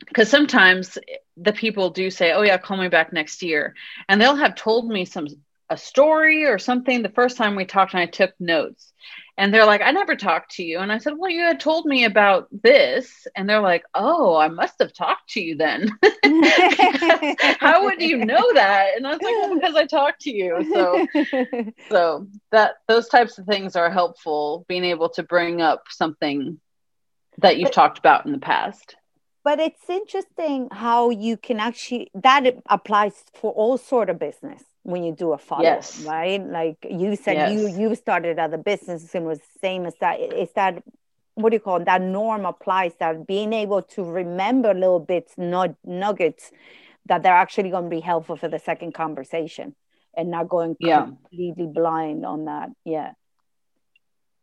because 0.00 0.28
sometimes 0.28 0.98
the 1.36 1.52
people 1.52 1.90
do 1.90 2.10
say, 2.10 2.32
"Oh 2.32 2.42
yeah, 2.42 2.58
call 2.58 2.76
me 2.76 2.88
back 2.88 3.12
next 3.12 3.42
year," 3.42 3.74
and 4.08 4.20
they'll 4.20 4.36
have 4.36 4.54
told 4.54 4.88
me 4.88 5.04
some 5.04 5.26
a 5.70 5.76
story 5.76 6.44
or 6.44 6.58
something 6.58 7.02
the 7.02 7.08
first 7.10 7.36
time 7.36 7.54
we 7.54 7.64
talked 7.64 7.92
and 7.92 8.00
I 8.00 8.06
took 8.06 8.32
notes. 8.40 8.92
And 9.36 9.54
they're 9.54 9.66
like, 9.66 9.82
I 9.82 9.92
never 9.92 10.16
talked 10.16 10.56
to 10.56 10.64
you. 10.64 10.80
And 10.80 10.90
I 10.90 10.98
said, 10.98 11.14
Well, 11.16 11.30
you 11.30 11.42
had 11.42 11.60
told 11.60 11.86
me 11.86 12.04
about 12.04 12.48
this. 12.50 13.26
And 13.36 13.48
they're 13.48 13.60
like, 13.60 13.84
Oh, 13.94 14.36
I 14.36 14.48
must 14.48 14.74
have 14.80 14.92
talked 14.92 15.30
to 15.30 15.40
you 15.40 15.56
then. 15.56 15.90
How 17.60 17.84
would 17.84 18.02
you 18.02 18.16
know 18.16 18.52
that? 18.54 18.96
And 18.96 19.06
I 19.06 19.10
was 19.10 19.20
like, 19.22 19.34
Well, 19.38 19.54
because 19.54 19.76
I 19.76 19.86
talked 19.86 20.22
to 20.22 20.30
you. 20.30 20.66
So 20.72 21.06
so 21.88 22.26
that 22.50 22.76
those 22.88 23.08
types 23.08 23.38
of 23.38 23.46
things 23.46 23.76
are 23.76 23.90
helpful, 23.90 24.64
being 24.68 24.84
able 24.84 25.08
to 25.10 25.22
bring 25.22 25.62
up 25.62 25.84
something 25.88 26.58
that 27.38 27.58
you've 27.58 27.66
but, 27.66 27.74
talked 27.74 27.98
about 27.98 28.26
in 28.26 28.32
the 28.32 28.38
past. 28.38 28.96
But 29.44 29.60
it's 29.60 29.88
interesting 29.88 30.68
how 30.72 31.10
you 31.10 31.36
can 31.36 31.60
actually 31.60 32.10
that 32.12 32.56
applies 32.66 33.22
for 33.34 33.52
all 33.52 33.78
sort 33.78 34.10
of 34.10 34.18
business 34.18 34.64
when 34.88 35.04
you 35.04 35.12
do 35.12 35.34
a 35.34 35.38
follow 35.38 35.62
yes. 35.62 36.00
right 36.04 36.42
like 36.46 36.78
you 36.90 37.14
said 37.14 37.36
yes. 37.36 37.52
you 37.52 37.68
you 37.68 37.94
started 37.94 38.38
other 38.38 38.56
businesses 38.56 39.14
and 39.14 39.26
was 39.26 39.38
same 39.60 39.84
as 39.84 39.94
that 40.00 40.18
is 40.18 40.50
that 40.54 40.82
what 41.34 41.50
do 41.50 41.56
you 41.56 41.60
call 41.60 41.76
it? 41.76 41.84
that 41.84 42.00
norm 42.00 42.46
applies 42.46 42.92
that 42.98 43.26
being 43.26 43.52
able 43.52 43.82
to 43.82 44.02
remember 44.02 44.72
little 44.72 44.98
bits 44.98 45.34
not 45.36 45.74
nuggets 45.84 46.50
that 47.04 47.22
they're 47.22 47.34
actually 47.44 47.68
going 47.68 47.84
to 47.84 47.90
be 47.90 48.00
helpful 48.00 48.36
for 48.36 48.48
the 48.48 48.58
second 48.58 48.94
conversation 48.94 49.74
and 50.16 50.30
not 50.30 50.48
going 50.48 50.74
yeah. 50.80 51.02
completely 51.02 51.66
blind 51.66 52.24
on 52.24 52.46
that 52.46 52.70
yeah 52.86 53.12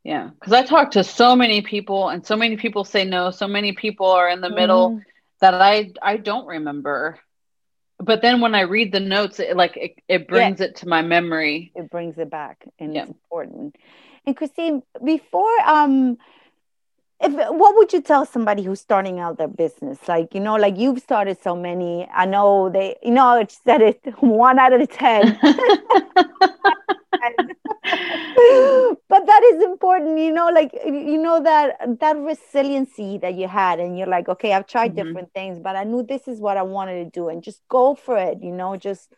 yeah 0.03 0.29
because 0.39 0.53
i 0.53 0.61
talk 0.61 0.91
to 0.91 1.03
so 1.03 1.35
many 1.35 1.63
people 1.63 2.09
and 2.09 2.23
so 2.23 2.35
many 2.35 2.55
people 2.55 2.83
say 2.83 3.03
no 3.03 3.31
so 3.31 3.47
many 3.47 3.73
people 3.73 4.11
are 4.11 4.29
in 4.29 4.41
the 4.41 4.47
mm-hmm. 4.47 4.55
middle 4.55 5.01
that 5.41 5.55
i 5.55 5.91
i 6.03 6.17
don't 6.17 6.45
remember 6.45 7.19
but 7.99 8.21
then 8.21 8.41
when 8.41 8.55
I 8.55 8.61
read 8.61 8.91
the 8.91 8.99
notes, 8.99 9.39
it 9.39 9.55
like 9.55 9.77
it, 9.77 10.01
it 10.07 10.27
brings 10.27 10.59
yeah. 10.59 10.67
it 10.67 10.75
to 10.77 10.87
my 10.87 11.01
memory. 11.01 11.71
It 11.75 11.89
brings 11.89 12.17
it 12.17 12.29
back, 12.29 12.65
and 12.79 12.93
yeah. 12.93 13.01
it's 13.01 13.11
important. 13.11 13.75
And 14.25 14.35
Christine, 14.35 14.81
before 15.03 15.59
um, 15.65 16.17
if 17.21 17.31
what 17.33 17.75
would 17.75 17.93
you 17.93 18.01
tell 18.01 18.25
somebody 18.25 18.63
who's 18.63 18.81
starting 18.81 19.19
out 19.19 19.37
their 19.37 19.47
business? 19.47 19.99
Like 20.07 20.33
you 20.33 20.39
know, 20.39 20.55
like 20.55 20.77
you've 20.77 20.99
started 20.99 21.37
so 21.41 21.55
many. 21.55 22.07
I 22.13 22.25
know 22.25 22.69
they, 22.69 22.97
you 23.03 23.11
know, 23.11 23.39
it 23.39 23.51
said 23.51 23.81
it 23.81 24.01
one 24.19 24.59
out 24.59 24.73
of 24.73 24.89
ten. 24.89 25.37
but 29.07 29.25
that 29.25 29.43
is 29.53 29.63
important 29.63 30.17
you 30.19 30.31
know 30.31 30.49
like 30.49 30.71
you 30.85 31.17
know 31.17 31.41
that 31.41 31.77
that 31.99 32.17
resiliency 32.17 33.17
that 33.17 33.35
you 33.35 33.47
had 33.47 33.79
and 33.79 33.97
you're 33.97 34.07
like 34.07 34.27
okay 34.27 34.53
i've 34.53 34.67
tried 34.67 34.93
mm-hmm. 34.93 35.07
different 35.07 35.33
things 35.33 35.59
but 35.59 35.75
i 35.75 35.83
knew 35.83 36.03
this 36.03 36.27
is 36.27 36.39
what 36.39 36.57
i 36.57 36.61
wanted 36.61 37.03
to 37.03 37.09
do 37.11 37.29
and 37.29 37.43
just 37.43 37.61
go 37.69 37.95
for 37.95 38.17
it 38.17 38.39
you 38.41 38.51
know 38.51 38.75
just 38.75 39.13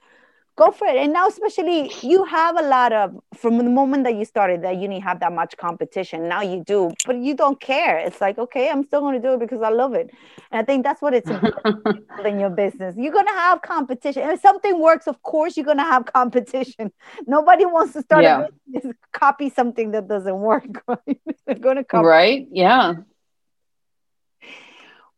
go 0.58 0.72
for 0.72 0.88
it. 0.88 0.98
And 0.98 1.13
now 1.13 1.28
especially 1.28 1.91
you 2.02 2.26
have 2.26 2.60
a 2.60 2.63
lot 2.63 2.91
of 2.91 3.15
from 3.36 3.58
the 3.60 3.63
moment 3.63 4.04
that 4.04 4.15
you 4.15 4.26
started 4.26 4.63
that 4.63 4.76
you 4.76 4.88
didn't 4.88 5.04
have 5.04 5.20
that 5.22 5.32
much 5.32 5.56
competition. 5.56 6.28
Now 6.28 6.41
you 6.41 6.63
do 6.65 6.91
but 7.06 7.17
you 7.17 7.36
don't 7.36 7.60
care. 7.62 8.00
It's 8.00 8.20
like 8.20 8.38
okay 8.38 8.70
i'm 8.70 8.84
still 8.84 9.00
going 9.00 9.22
to 9.22 9.26
do 9.26 9.36
it 9.36 9.39
because 9.39 9.62
i 9.62 9.70
love 9.70 9.93
it. 9.93 10.10
And 10.52 10.60
i 10.62 10.63
think 10.63 10.84
that's 10.84 11.02
what 11.02 11.13
it's 11.13 11.30
in 12.26 12.39
your 12.39 12.50
business. 12.50 12.96
You're 12.98 13.13
going 13.13 13.28
to 13.28 13.34
have 13.34 13.62
competition. 13.62 14.24
And 14.24 14.32
if 14.32 14.41
something 14.41 14.80
works 14.82 15.08
of 15.08 15.22
course 15.22 15.56
you're 15.56 15.65
going 15.65 15.78
to 15.78 15.84
have 15.84 16.06
competition. 16.06 16.91
Nobody 17.28 17.65
wants 17.65 17.93
to 17.93 18.02
start 18.02 18.24
yeah. 18.24 18.48
a 18.48 18.72
business 18.72 18.98
copy 19.13 19.50
something 19.50 19.91
that 19.91 20.08
doesn't 20.08 20.39
work. 20.39 20.84
Right 20.88 21.22
they're 21.46 21.56
going 21.56 21.78
to 21.78 21.84
copy 21.84 22.06
right? 22.06 22.48
Yeah. 22.52 22.93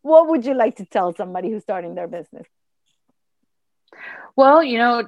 What 0.01 0.27
would 0.29 0.45
you 0.45 0.53
like 0.53 0.77
to 0.77 0.85
tell 0.85 1.13
somebody 1.13 1.51
who's 1.51 1.63
starting 1.63 1.95
their 1.95 2.07
business 2.07 2.47
well, 4.35 4.63
you 4.63 4.77
know, 4.77 5.05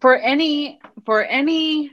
for 0.00 0.16
any 0.16 0.80
for 1.04 1.22
any 1.22 1.90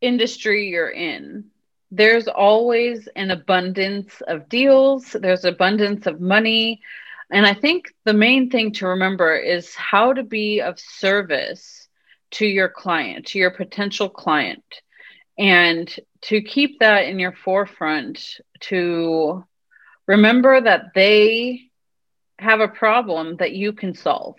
industry 0.00 0.68
you're 0.68 0.90
in, 0.90 1.46
there's 1.90 2.28
always 2.28 3.08
an 3.16 3.30
abundance 3.30 4.20
of 4.26 4.48
deals, 4.48 5.12
there's 5.12 5.44
abundance 5.44 6.06
of 6.06 6.20
money, 6.20 6.80
and 7.30 7.46
I 7.46 7.54
think 7.54 7.92
the 8.04 8.14
main 8.14 8.50
thing 8.50 8.72
to 8.72 8.88
remember 8.88 9.36
is 9.36 9.74
how 9.74 10.12
to 10.12 10.22
be 10.22 10.60
of 10.60 10.78
service 10.78 11.88
to 12.32 12.46
your 12.46 12.68
client, 12.68 13.26
to 13.26 13.38
your 13.38 13.50
potential 13.50 14.08
client, 14.08 14.64
and 15.38 15.88
to 16.22 16.42
keep 16.42 16.80
that 16.80 17.06
in 17.06 17.18
your 17.18 17.32
forefront 17.32 18.40
to 18.60 19.44
remember 20.06 20.60
that 20.60 20.94
they 20.94 21.70
have 22.38 22.60
a 22.60 22.68
problem 22.68 23.36
that 23.36 23.52
you 23.52 23.72
can 23.72 23.94
solve 23.94 24.36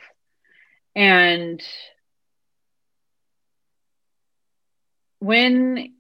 and 0.96 1.62
when, 5.20 5.94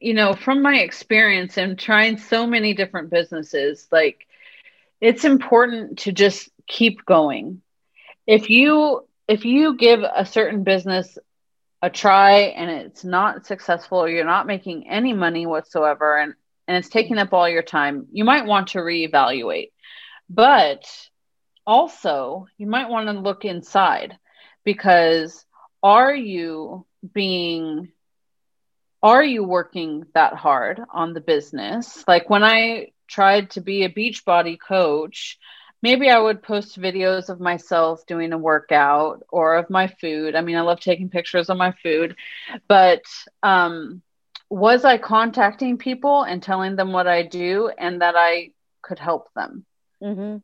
you 0.00 0.14
know, 0.14 0.34
from 0.34 0.62
my 0.62 0.78
experience 0.78 1.58
and 1.58 1.78
trying 1.78 2.16
so 2.16 2.46
many 2.46 2.74
different 2.74 3.10
businesses, 3.10 3.86
like 3.90 4.26
it's 5.00 5.24
important 5.24 5.98
to 6.00 6.12
just 6.12 6.48
keep 6.66 7.04
going. 7.04 7.60
If 8.26 8.50
you 8.50 9.06
if 9.26 9.44
you 9.44 9.76
give 9.76 10.00
a 10.02 10.24
certain 10.24 10.64
business 10.64 11.18
a 11.82 11.90
try 11.90 12.32
and 12.56 12.70
it's 12.70 13.04
not 13.04 13.46
successful 13.46 13.98
or 13.98 14.08
you're 14.08 14.24
not 14.24 14.46
making 14.46 14.88
any 14.88 15.12
money 15.12 15.46
whatsoever 15.46 16.18
and, 16.18 16.34
and 16.66 16.76
it's 16.76 16.88
taking 16.88 17.18
up 17.18 17.32
all 17.32 17.48
your 17.48 17.62
time, 17.62 18.06
you 18.10 18.24
might 18.24 18.46
want 18.46 18.68
to 18.68 18.78
reevaluate. 18.78 19.70
But 20.30 20.84
also, 21.66 22.46
you 22.56 22.66
might 22.66 22.88
want 22.88 23.08
to 23.08 23.12
look 23.12 23.44
inside 23.44 24.18
because 24.68 25.46
are 25.82 26.14
you 26.14 26.84
being 27.14 27.88
are 29.02 29.24
you 29.24 29.42
working 29.44 30.04
that 30.12 30.34
hard 30.34 30.80
on 30.92 31.14
the 31.14 31.22
business? 31.22 32.04
Like 32.06 32.28
when 32.28 32.44
i 32.44 32.92
tried 33.08 33.50
to 33.52 33.62
be 33.62 33.84
a 33.84 33.88
beachbody 33.88 34.58
coach 34.60 35.38
maybe 35.80 36.10
i 36.10 36.18
would 36.18 36.42
post 36.42 36.78
videos 36.78 37.30
of 37.30 37.40
myself 37.40 38.04
doing 38.06 38.34
a 38.34 38.44
workout 38.50 39.22
or 39.30 39.56
of 39.56 39.70
my 39.70 39.86
food. 39.86 40.34
I 40.34 40.42
mean 40.42 40.56
i 40.56 40.60
love 40.60 40.80
taking 40.80 41.08
pictures 41.08 41.48
of 41.48 41.56
my 41.56 41.72
food 41.82 42.16
but 42.68 43.04
um, 43.42 44.02
was 44.50 44.84
i 44.84 44.98
contacting 44.98 45.78
people 45.78 46.24
and 46.24 46.42
telling 46.42 46.76
them 46.76 46.92
what 46.92 47.06
i 47.06 47.22
do 47.22 47.70
and 47.78 48.02
that 48.02 48.16
i 48.18 48.50
could 48.82 48.98
help 48.98 49.32
them? 49.34 49.64
Mm-hmm. 50.02 50.36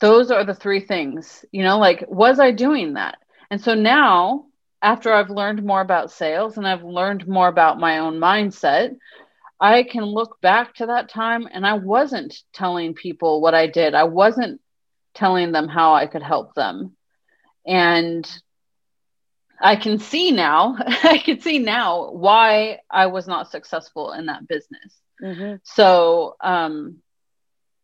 those 0.00 0.32
are 0.32 0.44
the 0.44 0.60
three 0.62 0.80
things 0.80 1.44
you 1.52 1.62
know 1.62 1.78
like 1.78 2.04
was 2.08 2.40
i 2.40 2.50
doing 2.50 2.94
that 2.94 3.18
and 3.50 3.60
so 3.60 3.74
now, 3.74 4.46
after 4.82 5.12
I've 5.12 5.30
learned 5.30 5.64
more 5.64 5.80
about 5.80 6.12
sales 6.12 6.56
and 6.56 6.66
I've 6.66 6.84
learned 6.84 7.26
more 7.26 7.48
about 7.48 7.80
my 7.80 7.98
own 7.98 8.18
mindset, 8.18 8.96
I 9.60 9.82
can 9.82 10.04
look 10.04 10.40
back 10.40 10.74
to 10.76 10.86
that 10.86 11.08
time 11.08 11.48
and 11.50 11.66
I 11.66 11.74
wasn't 11.74 12.34
telling 12.52 12.94
people 12.94 13.40
what 13.40 13.54
I 13.54 13.66
did. 13.66 13.94
I 13.94 14.04
wasn't 14.04 14.60
telling 15.14 15.50
them 15.52 15.66
how 15.66 15.94
I 15.94 16.06
could 16.06 16.22
help 16.22 16.54
them. 16.54 16.96
And 17.66 18.28
I 19.60 19.74
can 19.76 19.98
see 19.98 20.30
now, 20.30 20.76
I 21.02 21.18
can 21.18 21.40
see 21.40 21.58
now 21.58 22.10
why 22.12 22.78
I 22.88 23.06
was 23.06 23.26
not 23.26 23.50
successful 23.50 24.12
in 24.12 24.26
that 24.26 24.46
business. 24.46 24.94
Mm-hmm. 25.20 25.56
So, 25.64 26.36
um, 26.40 26.98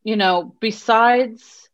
you 0.05 0.16
know, 0.16 0.55
besides 0.61 1.68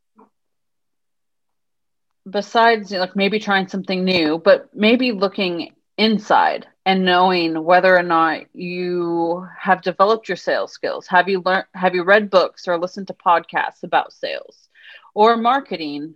besides 2.29 2.91
like 2.91 3.17
maybe 3.17 3.39
trying 3.39 3.69
something 3.69 4.05
new, 4.05 4.39
but 4.39 4.69
maybe 4.75 5.13
looking 5.13 5.75
inside 5.97 6.67
and 6.87 7.05
knowing 7.05 7.63
whether 7.63 7.97
or 7.97 8.03
not 8.03 8.45
you 8.55 9.47
have 9.59 9.83
developed 9.83 10.29
your 10.29 10.37
sales 10.37 10.73
skills. 10.73 11.07
Have 11.07 11.29
you 11.29 11.43
learned 11.45 11.67
have 11.75 11.95
you 11.95 12.05
read 12.05 12.31
books 12.31 12.67
or 12.67 12.79
listened 12.79 13.09
to 13.09 13.15
podcasts 13.15 13.83
about 13.83 14.13
sales 14.13 14.69
or 15.15 15.37
marketing 15.37 16.15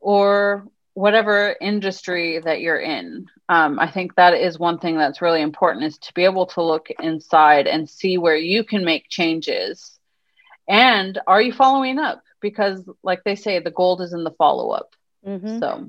or 0.00 0.68
whatever 0.94 1.56
industry 1.60 2.40
that 2.40 2.60
you're 2.60 2.80
in? 2.80 3.26
Um, 3.48 3.78
I 3.80 3.90
think 3.90 4.14
that 4.14 4.34
is 4.34 4.58
one 4.58 4.78
thing 4.78 4.96
that's 4.96 5.22
really 5.22 5.42
important 5.42 5.84
is 5.84 5.98
to 5.98 6.14
be 6.14 6.24
able 6.24 6.46
to 6.46 6.62
look 6.62 6.88
inside 7.00 7.66
and 7.66 7.88
see 7.88 8.18
where 8.18 8.36
you 8.36 8.64
can 8.64 8.84
make 8.84 9.08
changes. 9.08 9.98
And 10.68 11.18
are 11.26 11.40
you 11.40 11.52
following 11.52 11.98
up? 11.98 12.22
Because, 12.40 12.88
like 13.02 13.24
they 13.24 13.34
say, 13.34 13.58
the 13.58 13.70
gold 13.70 14.00
is 14.00 14.12
in 14.12 14.22
the 14.22 14.30
follow 14.32 14.70
up. 14.70 14.94
Mm-hmm. 15.26 15.58
So, 15.58 15.88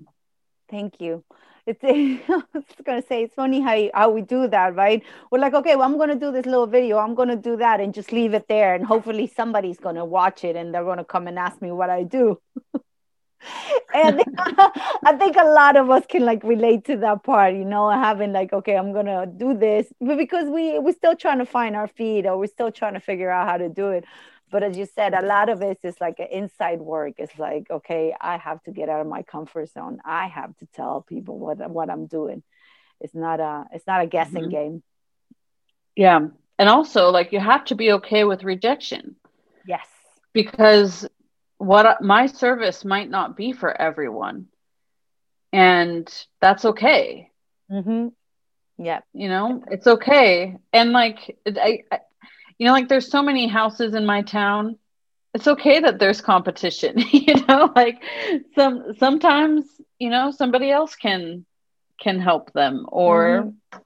thank 0.70 1.00
you. 1.00 1.24
It's, 1.66 1.80
I 1.84 2.44
was 2.54 2.64
gonna 2.84 3.04
say 3.04 3.24
it's 3.24 3.36
funny 3.36 3.62
how 3.62 3.90
how 3.94 4.10
we 4.10 4.22
do 4.22 4.48
that, 4.48 4.76
right? 4.76 5.04
We're 5.32 5.40
like, 5.40 5.54
okay, 5.54 5.76
well, 5.76 5.86
I'm 5.86 5.98
gonna 5.98 6.16
do 6.16 6.32
this 6.32 6.46
little 6.46 6.68
video, 6.68 6.98
I'm 6.98 7.16
gonna 7.16 7.36
do 7.36 7.58
that, 7.58 7.80
and 7.80 7.94
just 7.94 8.12
leave 8.12 8.34
it 8.34 8.48
there, 8.48 8.74
and 8.74 8.86
hopefully 8.86 9.28
somebody's 9.28 9.80
gonna 9.80 10.06
watch 10.06 10.44
it, 10.44 10.56
and 10.56 10.74
they're 10.74 10.84
gonna 10.84 11.06
come 11.06 11.28
and 11.28 11.38
ask 11.38 11.62
me 11.62 11.72
what 11.72 11.90
I 11.90 12.04
do. 12.04 12.40
and 13.94 14.24
I 14.38 15.16
think 15.18 15.36
a 15.38 15.46
lot 15.46 15.76
of 15.78 15.90
us 15.90 16.04
can 16.08 16.26
like 16.26 16.44
relate 16.44 16.86
to 16.86 16.98
that 16.98 17.24
part, 17.24 17.54
you 17.54 17.66
know, 17.66 17.90
having 17.90 18.34
like, 18.34 18.52
okay, 18.54 18.76
I'm 18.76 18.92
gonna 18.94 19.26
do 19.28 19.54
this, 19.58 19.88
but 20.02 20.18
because 20.18 20.50
we 20.50 20.80
we're 20.80 20.94
still 20.94 21.16
trying 21.16 21.40
to 21.40 21.46
find 21.46 21.76
our 21.76 21.88
feet, 21.88 22.26
or 22.26 22.38
we're 22.38 22.48
still 22.48 22.72
trying 22.72 22.94
to 22.96 23.00
figure 23.00 23.30
out 23.30 23.48
how 23.48 23.58
to 23.58 23.70
do 23.70 23.90
it 23.90 24.06
but 24.52 24.64
as 24.64 24.78
you 24.78 24.86
said 24.86 25.14
a 25.14 25.26
lot 25.26 25.50
of 25.50 25.62
it 25.62 25.80
is 25.84 25.96
like 26.02 26.20
an 26.20 26.28
inside 26.32 26.80
work. 26.80 27.14
It's 27.18 27.38
like 27.38 27.68
okay 27.70 28.14
i 28.20 28.38
have 28.38 28.62
to 28.64 28.72
get 28.72 28.90
out 28.90 29.02
of 29.02 29.08
my 29.08 29.24
comfort 29.24 29.70
zone. 29.70 30.00
I 30.06 30.28
have 30.28 30.56
to 30.58 30.68
tell 30.74 31.02
people 31.02 31.40
what 31.40 31.58
what 31.70 31.90
i'm 31.90 32.08
doing. 32.08 32.44
It's 33.00 33.16
not 33.16 33.40
a 33.40 33.66
it's 33.74 33.88
not 33.88 34.02
a 34.02 34.08
guessing 34.08 34.44
mm-hmm. 34.44 34.52
game. 34.52 34.84
Yeah. 35.96 36.28
And 36.58 36.70
also 36.70 37.10
like 37.10 37.32
you 37.32 37.40
have 37.40 37.66
to 37.66 37.76
be 37.76 37.94
okay 37.94 38.24
with 38.24 38.44
rejection. 38.44 39.16
Yes. 39.66 39.88
Because 40.34 41.08
what 41.58 42.02
my 42.02 42.28
service 42.28 42.86
might 42.86 43.10
not 43.10 43.36
be 43.38 43.54
for 43.54 43.72
everyone. 43.80 44.48
And 45.52 46.08
that's 46.42 46.66
okay. 46.66 47.32
Mm-hmm. 47.72 48.08
yeah 48.80 49.02
you 49.14 49.30
know 49.30 49.64
it's 49.70 49.86
okay. 49.86 50.58
And 50.74 50.92
like 50.92 51.38
I, 51.46 51.84
I 51.92 52.00
you 52.60 52.66
know 52.66 52.74
like 52.74 52.88
there's 52.88 53.10
so 53.10 53.24
many 53.24 53.48
houses 53.48 53.96
in 53.96 54.06
my 54.06 54.22
town 54.22 54.78
it's 55.34 55.48
okay 55.48 55.80
that 55.80 55.98
there's 55.98 56.22
competition 56.22 56.96
you 57.12 57.34
know 57.48 57.72
like 57.76 58.02
some 58.54 58.94
sometimes 59.00 59.66
you 59.98 60.10
know 60.10 60.32
somebody 60.32 60.70
else 60.70 60.96
can 60.96 61.46
can 62.00 62.20
help 62.20 62.54
them 62.54 62.86
or 62.90 63.44
mm-hmm. 63.44 63.80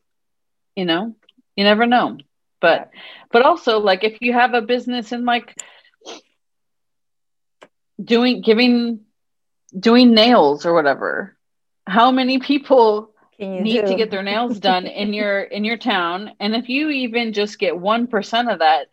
you 0.75 0.85
know 0.85 1.15
you 1.55 1.63
never 1.63 1.85
know 1.85 2.17
but 2.59 2.89
yeah. 2.93 2.99
but 3.31 3.43
also 3.43 3.79
like 3.79 4.03
if 4.03 4.17
you 4.21 4.33
have 4.33 4.53
a 4.53 4.61
business 4.61 5.11
and 5.11 5.25
like 5.25 5.55
doing 8.03 8.41
giving 8.41 9.01
doing 9.77 10.13
nails 10.13 10.65
or 10.65 10.73
whatever 10.73 11.37
how 11.85 12.11
many 12.11 12.39
people 12.39 13.12
need 13.39 13.81
do? 13.81 13.87
to 13.87 13.95
get 13.95 14.11
their 14.11 14.23
nails 14.23 14.59
done 14.59 14.85
in 14.85 15.13
your 15.19 15.41
in 15.41 15.63
your 15.63 15.77
town. 15.77 16.31
And 16.39 16.55
if 16.55 16.69
you 16.69 16.89
even 16.89 17.33
just 17.33 17.59
get 17.59 17.73
1% 17.73 18.53
of 18.53 18.59
that 18.59 18.87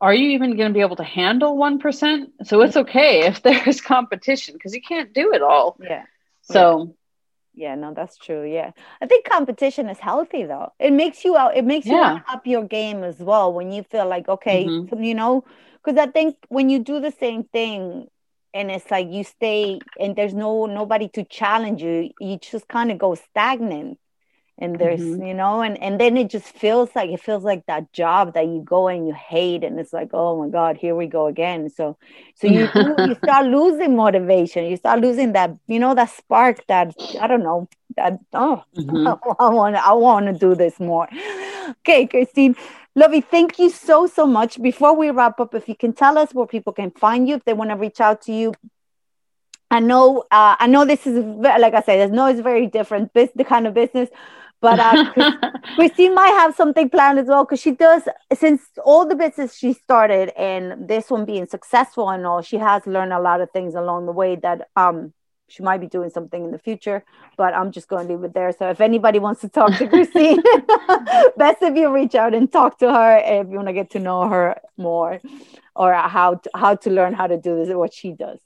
are 0.00 0.12
you 0.12 0.30
even 0.30 0.56
going 0.56 0.68
to 0.68 0.74
be 0.74 0.80
able 0.80 0.96
to 0.96 1.04
handle 1.04 1.56
1% 1.56 2.26
so 2.44 2.60
it's 2.60 2.76
okay 2.76 3.26
if 3.26 3.42
there's 3.46 3.80
competition 3.80 4.54
because 4.54 4.74
you 4.74 4.82
can't 4.82 5.14
do 5.14 5.32
it 5.32 5.42
all. 5.42 5.76
Yeah. 5.80 6.04
So 6.42 6.94
yeah 7.56 7.76
no 7.76 7.94
that's 7.94 8.16
true 8.16 8.44
yeah. 8.44 8.72
I 9.00 9.06
think 9.06 9.24
competition 9.24 9.88
is 9.88 9.98
healthy 9.98 10.44
though. 10.44 10.72
It 10.78 10.92
makes 10.92 11.24
you 11.24 11.36
out 11.36 11.56
it 11.56 11.64
makes 11.64 11.86
yeah. 11.86 12.16
you 12.16 12.22
up 12.28 12.46
your 12.46 12.64
game 12.64 13.04
as 13.04 13.18
well 13.18 13.52
when 13.52 13.70
you 13.72 13.82
feel 13.84 14.06
like 14.06 14.28
okay 14.28 14.64
mm-hmm. 14.64 15.02
you 15.02 15.14
know 15.14 15.44
because 15.82 15.98
i 15.98 16.10
think 16.10 16.36
when 16.48 16.68
you 16.68 16.78
do 16.78 17.00
the 17.00 17.12
same 17.12 17.44
thing 17.44 18.08
and 18.54 18.70
it's 18.70 18.90
like 18.90 19.10
you 19.10 19.24
stay 19.24 19.80
and 19.98 20.14
there's 20.14 20.32
no 20.32 20.66
nobody 20.66 21.08
to 21.08 21.24
challenge 21.24 21.82
you. 21.82 22.10
You 22.20 22.38
just 22.38 22.68
kind 22.68 22.92
of 22.92 22.98
go 22.98 23.16
stagnant 23.16 23.98
and 24.56 24.78
there's 24.78 25.00
mm-hmm. 25.00 25.26
you 25.26 25.34
know? 25.34 25.60
And 25.60 25.76
and 25.82 26.00
then 26.00 26.16
it 26.16 26.30
just 26.30 26.46
feels 26.46 26.90
like 26.94 27.10
it 27.10 27.20
feels 27.20 27.42
like 27.42 27.66
that 27.66 27.92
job 27.92 28.34
that 28.34 28.46
you 28.46 28.62
go 28.64 28.86
and 28.86 29.08
you 29.08 29.12
hate 29.12 29.64
and 29.64 29.78
it's 29.80 29.92
like 29.92 30.10
oh 30.14 30.40
my 30.40 30.48
god 30.48 30.76
here 30.76 30.94
we 30.94 31.08
go 31.08 31.26
again. 31.26 31.68
So 31.68 31.98
so 32.36 32.46
you 32.46 32.68
you 32.98 33.14
start 33.24 33.46
losing 33.46 33.96
motivation. 33.96 34.66
You 34.66 34.76
start 34.76 35.00
losing 35.00 35.32
that 35.32 35.50
you 35.66 35.80
know 35.80 35.94
that 35.96 36.10
spark 36.10 36.64
that 36.68 36.94
i 37.20 37.26
don't 37.26 37.42
know 37.42 37.68
that 37.96 38.20
oh 38.32 38.62
mm-hmm. 38.76 39.06
i 39.40 39.48
want 39.48 39.76
i 39.76 39.92
want 39.92 40.26
to 40.26 40.32
do 40.32 40.54
this 40.54 40.78
more. 40.78 41.08
Okay 41.80 42.06
christine 42.06 42.54
Lovey, 42.96 43.20
thank 43.20 43.58
you 43.58 43.70
so, 43.70 44.06
so 44.06 44.24
much. 44.24 44.62
Before 44.62 44.94
we 44.94 45.10
wrap 45.10 45.40
up, 45.40 45.54
if 45.54 45.68
you 45.68 45.74
can 45.74 45.92
tell 45.92 46.16
us 46.16 46.32
where 46.32 46.46
people 46.46 46.72
can 46.72 46.92
find 46.92 47.28
you, 47.28 47.34
if 47.34 47.44
they 47.44 47.52
want 47.52 47.70
to 47.70 47.76
reach 47.76 48.00
out 48.00 48.22
to 48.22 48.32
you. 48.32 48.54
I 49.70 49.80
know, 49.80 50.20
uh, 50.30 50.54
I 50.60 50.68
know 50.68 50.84
this 50.84 51.04
is, 51.04 51.24
like 51.24 51.74
I 51.74 51.82
said, 51.82 52.08
I 52.08 52.14
know 52.14 52.26
it's 52.26 52.40
very 52.40 52.68
different, 52.68 53.12
this, 53.12 53.30
the 53.34 53.42
kind 53.42 53.66
of 53.66 53.74
business, 53.74 54.08
but 54.60 54.78
uh, 54.78 55.12
Christine 55.74 56.14
might 56.14 56.28
have 56.28 56.54
something 56.54 56.88
planned 56.88 57.18
as 57.18 57.26
well 57.26 57.44
because 57.44 57.60
she 57.60 57.72
does, 57.72 58.02
since 58.32 58.62
all 58.84 59.04
the 59.04 59.16
business 59.16 59.56
she 59.56 59.72
started 59.72 60.30
and 60.38 60.86
this 60.86 61.10
one 61.10 61.24
being 61.24 61.46
successful 61.46 62.08
and 62.10 62.24
all, 62.24 62.42
she 62.42 62.58
has 62.58 62.86
learned 62.86 63.12
a 63.12 63.20
lot 63.20 63.40
of 63.40 63.50
things 63.50 63.74
along 63.74 64.06
the 64.06 64.12
way 64.12 64.36
that 64.36 64.68
um, 64.76 65.12
she 65.54 65.62
might 65.62 65.80
be 65.80 65.86
doing 65.86 66.10
something 66.10 66.44
in 66.44 66.50
the 66.50 66.58
future, 66.58 67.04
but 67.36 67.54
I'm 67.54 67.70
just 67.70 67.86
going 67.86 68.08
to 68.08 68.14
leave 68.14 68.24
it 68.24 68.34
there. 68.34 68.52
So 68.52 68.70
if 68.70 68.80
anybody 68.80 69.20
wants 69.20 69.40
to 69.42 69.48
talk 69.48 69.76
to 69.78 69.86
Christine, 69.86 70.42
best 71.36 71.62
if 71.62 71.76
you 71.76 71.92
reach 71.92 72.16
out 72.16 72.34
and 72.34 72.50
talk 72.50 72.78
to 72.78 72.92
her 72.92 73.18
if 73.18 73.48
you 73.48 73.56
want 73.56 73.68
to 73.68 73.72
get 73.72 73.90
to 73.90 74.00
know 74.00 74.28
her 74.28 74.60
more 74.76 75.20
or 75.76 75.94
how 75.94 76.34
to, 76.34 76.50
how 76.54 76.74
to 76.74 76.90
learn 76.90 77.12
how 77.12 77.28
to 77.28 77.36
do 77.36 77.64
this, 77.64 77.74
what 77.74 77.94
she 77.94 78.12
does. 78.12 78.40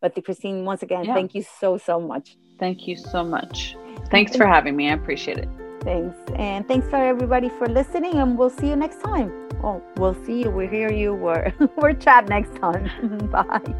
but 0.00 0.14
the 0.14 0.22
Christine 0.22 0.64
once 0.64 0.82
again, 0.82 1.04
yeah. 1.04 1.14
thank 1.14 1.34
you 1.34 1.44
so 1.60 1.78
so 1.78 2.00
much. 2.00 2.36
Thank 2.58 2.86
you 2.86 2.96
so 2.96 3.24
much. 3.24 3.76
Thanks 4.10 4.36
for 4.36 4.46
having 4.46 4.76
me. 4.76 4.88
I 4.90 4.92
appreciate 4.92 5.38
it. 5.38 5.48
Thanks. 5.82 6.16
And 6.36 6.66
thanks 6.66 6.88
for 6.88 6.96
everybody 6.96 7.48
for 7.48 7.66
listening. 7.66 8.14
And 8.14 8.38
we'll 8.38 8.50
see 8.50 8.68
you 8.68 8.76
next 8.76 9.00
time. 9.00 9.32
Oh, 9.64 9.82
we'll 9.96 10.14
see 10.24 10.42
you. 10.42 10.50
We'll 10.50 10.68
hear 10.68 10.92
you. 10.92 11.14
We're, 11.14 11.52
we're 11.76 11.94
chat 11.94 12.28
next 12.28 12.56
time. 12.56 12.90
Bye. 13.30 13.74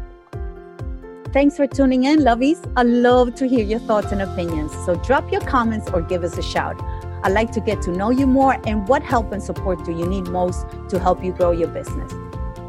Thanks 1.31 1.57
for 1.57 1.65
tuning 1.65 2.03
in, 2.03 2.19
lovies. 2.19 2.59
I 2.75 2.83
love 2.83 3.33
to 3.35 3.47
hear 3.47 3.65
your 3.65 3.79
thoughts 3.79 4.11
and 4.11 4.21
opinions. 4.21 4.71
So 4.85 4.95
drop 4.95 5.31
your 5.31 5.41
comments 5.41 5.89
or 5.91 6.01
give 6.01 6.23
us 6.23 6.37
a 6.37 6.43
shout. 6.43 6.79
I'd 7.23 7.31
like 7.31 7.51
to 7.53 7.61
get 7.61 7.81
to 7.83 7.91
know 7.91 8.11
you 8.11 8.27
more 8.27 8.57
and 8.67 8.87
what 8.87 9.01
help 9.01 9.31
and 9.31 9.41
support 9.41 9.83
do 9.85 9.93
you 9.93 10.05
need 10.05 10.27
most 10.27 10.65
to 10.89 10.99
help 10.99 11.23
you 11.23 11.31
grow 11.31 11.51
your 11.51 11.69
business. 11.69 12.13